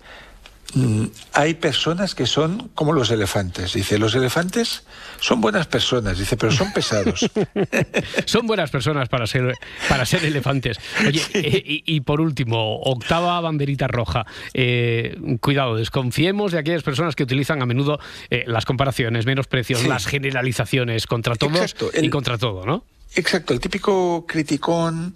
[0.73, 3.73] mm, hay personas que son como los elefantes.
[3.73, 4.83] Dice, los elefantes
[5.19, 7.29] son buenas personas, dice, pero son pesados.
[8.25, 9.55] Son buenas personas para ser,
[9.89, 10.77] para ser elefantes.
[11.07, 14.25] Oye, eh, y, y por último, octava banderita roja.
[14.53, 19.87] Eh, cuidado, desconfiemos de aquellas personas que utilizan a menudo eh, las comparaciones, menosprecios, Sí.
[19.87, 22.83] las generalizaciones contra todos Exacto, y el- contra todo, ¿no?
[23.15, 25.13] Exacto, el típico criticón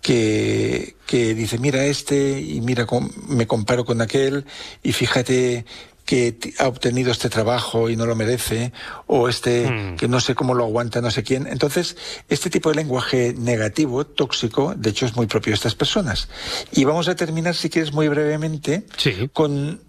[0.00, 2.86] que, que dice, mira este y mira,
[3.28, 4.44] me comparo con aquel
[4.82, 5.64] y fíjate
[6.04, 8.72] que ha obtenido este trabajo y no lo merece,
[9.08, 9.96] o este Mm.
[9.96, 11.48] que no sé cómo lo aguanta no sé quién.
[11.48, 11.96] Entonces,
[12.28, 16.28] este tipo de lenguaje negativo, tóxico, de hecho es muy propio de estas personas.
[16.70, 18.84] Y vamos a terminar, si quieres, muy brevemente,
[19.32, 19.80] con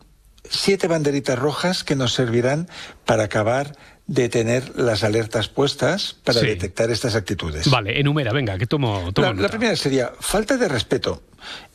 [0.50, 2.68] siete banderitas rojas que nos servirán
[3.06, 3.78] para acabar
[4.08, 6.46] de tener las alertas puestas para Sí.
[6.48, 7.70] detectar estas actitudes.
[7.70, 11.24] Vale, enumera, venga, que tomo, tomo La, la primera sería falta de respeto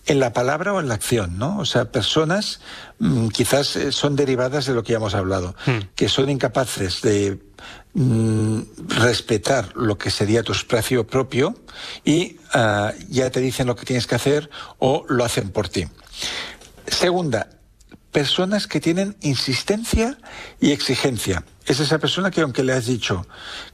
[0.07, 1.59] en la palabra o en la acción, ¿no?
[1.59, 2.61] O sea, personas
[2.99, 5.81] mm, quizás eh, son derivadas de lo que ya hemos hablado, Hmm.
[5.95, 7.39] que son incapaces de
[7.95, 11.55] mm, respetar lo que sería tu espacio propio
[12.05, 15.87] y ah, ya te dicen lo que tienes que hacer o lo hacen por ti.
[16.87, 17.49] Segunda,
[18.13, 20.19] personas que tienen insistencia
[20.61, 21.45] y exigencia.
[21.67, 23.27] Es esa persona que aunque le has dicho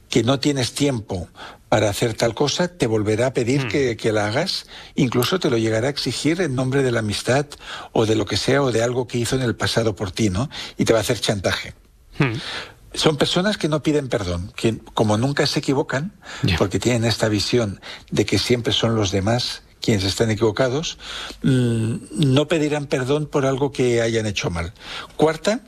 [0.09, 1.27] que no tienes tiempo
[1.67, 4.65] para hacer tal cosa, te volverá a pedir que, que la hagas,
[4.95, 7.45] incluso te lo llegará a exigir en nombre de la amistad
[7.91, 10.29] o de lo que sea o de algo que hizo en el pasado por ti,
[10.29, 10.49] ¿no?
[10.77, 11.75] Y te va a hacer chantaje.
[12.93, 16.13] Son personas que no piden perdón, que como nunca se equivocan,
[16.57, 20.97] porque tienen esta visión de que siempre son los demás quienes están equivocados,
[21.43, 24.73] mm, no pedirán perdón por algo que hayan hecho mal.
[25.15, 25.61] Cuarta,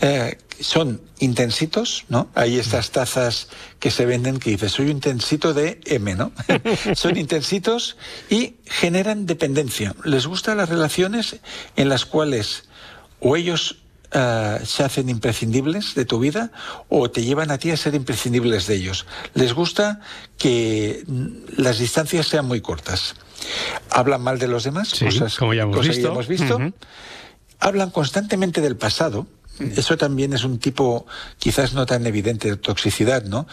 [0.00, 2.28] eh, son intensitos, ¿no?
[2.34, 3.48] Hay estas tazas
[3.78, 6.32] que se venden que dice, soy un intensito de M, ¿no?
[6.94, 7.96] son intensitos
[8.28, 9.94] y generan dependencia.
[10.04, 11.36] Les gustan las relaciones
[11.76, 12.64] en las cuales
[13.20, 13.78] o ellos
[14.12, 16.50] ah, se hacen imprescindibles de tu vida
[16.88, 19.06] o te llevan a ti a ser imprescindibles de ellos.
[19.34, 20.00] Les gusta
[20.38, 23.14] que mm, las distancias sean muy cortas.
[23.90, 26.08] Hablan mal de los demás, Sí, cosas, como ya hemos cosas que visto.
[26.08, 26.56] ya hemos visto.
[26.56, 26.72] Ujú.
[27.60, 29.26] Hablan constantemente del pasado.
[29.74, 31.04] Eso también es un tipo
[31.38, 33.48] quizás no tan evidente de toxicidad, ¿no?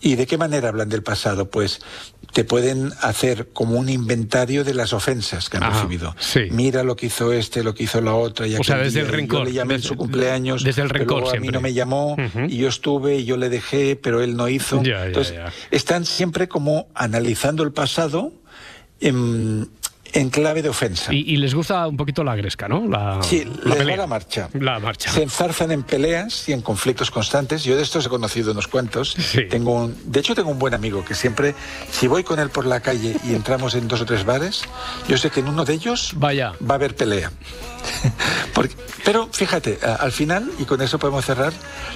[0.00, 1.50] ¿Y de qué manera hablan del pasado?
[1.50, 1.80] Pues
[2.32, 6.16] te pueden hacer como un inventario de las ofensas que han Ajá, recibido.
[6.18, 6.44] sí.
[6.50, 8.46] Mira lo que hizo este, lo que hizo la otra.
[8.46, 10.64] Y O sea, desde el día, y rencor, Yo le llamé en desde- su cumpleaños.
[10.64, 11.52] desde el rencor luego a mí siempre.
[11.52, 12.46] no me llamó Ujú.
[12.48, 14.82] y yo estuve y yo le dejé, pero él no hizo.
[14.82, 15.52] Ya, ya, Entonces, ya.
[15.70, 18.32] están siempre como analizando el pasado
[19.02, 19.68] en,
[20.14, 21.12] en clave de ofensa.
[21.12, 22.86] Y, y les gusta un poquito la gresca, ¿no?
[22.86, 23.96] La, Sí, la pelea.
[23.96, 24.48] la marcha.
[24.52, 25.10] La marcha.
[25.10, 27.64] Se enzarzan en peleas y en conflictos constantes.
[27.64, 29.16] Yo de estos he conocido unos cuantos.
[29.48, 31.54] Tengo un, de hecho, tengo un buen amigo que siempre,
[31.90, 34.62] si voy con él por la calle y entramos en dos o tres bares,
[35.08, 36.52] yo sé que en uno de ellos Vaya.
[36.60, 37.30] va a haber pelea.
[38.54, 38.74] Porque-
[39.04, 41.52] pero fíjate, al final, y con eso podemos cerrar,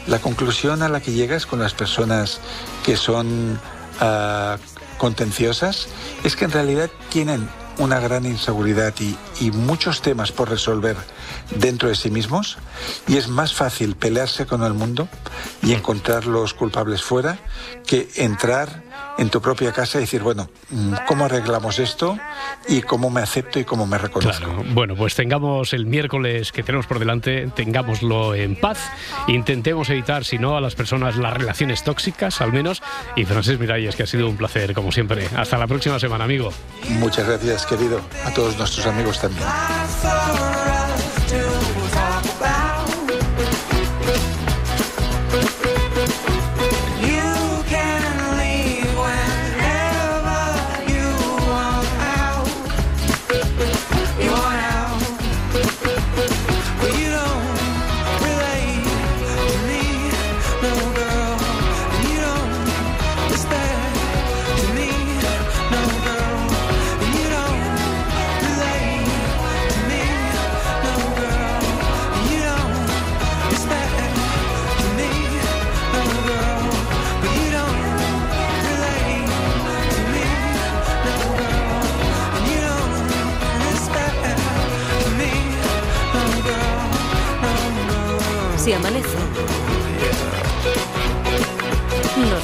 [0.09, 2.41] la conclusión a la que llegas con las personas
[2.85, 3.61] que son
[4.01, 4.57] ah,
[4.99, 5.89] contenciosas
[6.25, 10.97] es que en realidad tienen una gran inseguridad y, muchos temas por resolver
[11.59, 12.59] dentro de sí mismos
[13.07, 15.09] y es más fácil pelearse con el mundo
[15.63, 17.39] y encontrar los culpables fuera
[17.87, 18.83] que entrar
[19.19, 22.19] en tu propia casa y decir, bueno, mm, ¿cómo arreglamos esto?
[22.69, 24.45] Y cómo me acepto y cómo me reconozco.
[24.45, 24.64] Claro.
[24.73, 28.79] Bueno, pues tengamos el miércoles que tenemos por delante, tengámoslo en paz,
[29.29, 32.83] intentemos evitar, si no, a las personas las relaciones tóxicas, al menos.
[33.17, 35.29] Y Francés Miralles, que ha sido un placer, como siempre.
[35.37, 36.53] Hasta la próxima semana, amigo.
[36.89, 38.01] Muchas gracias, querido.
[38.25, 39.47] A todos nuestros amigos también.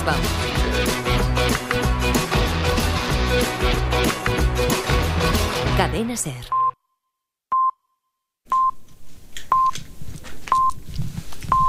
[0.03, 0.29] Nos vamos.
[5.77, 6.62] Cadena Ser.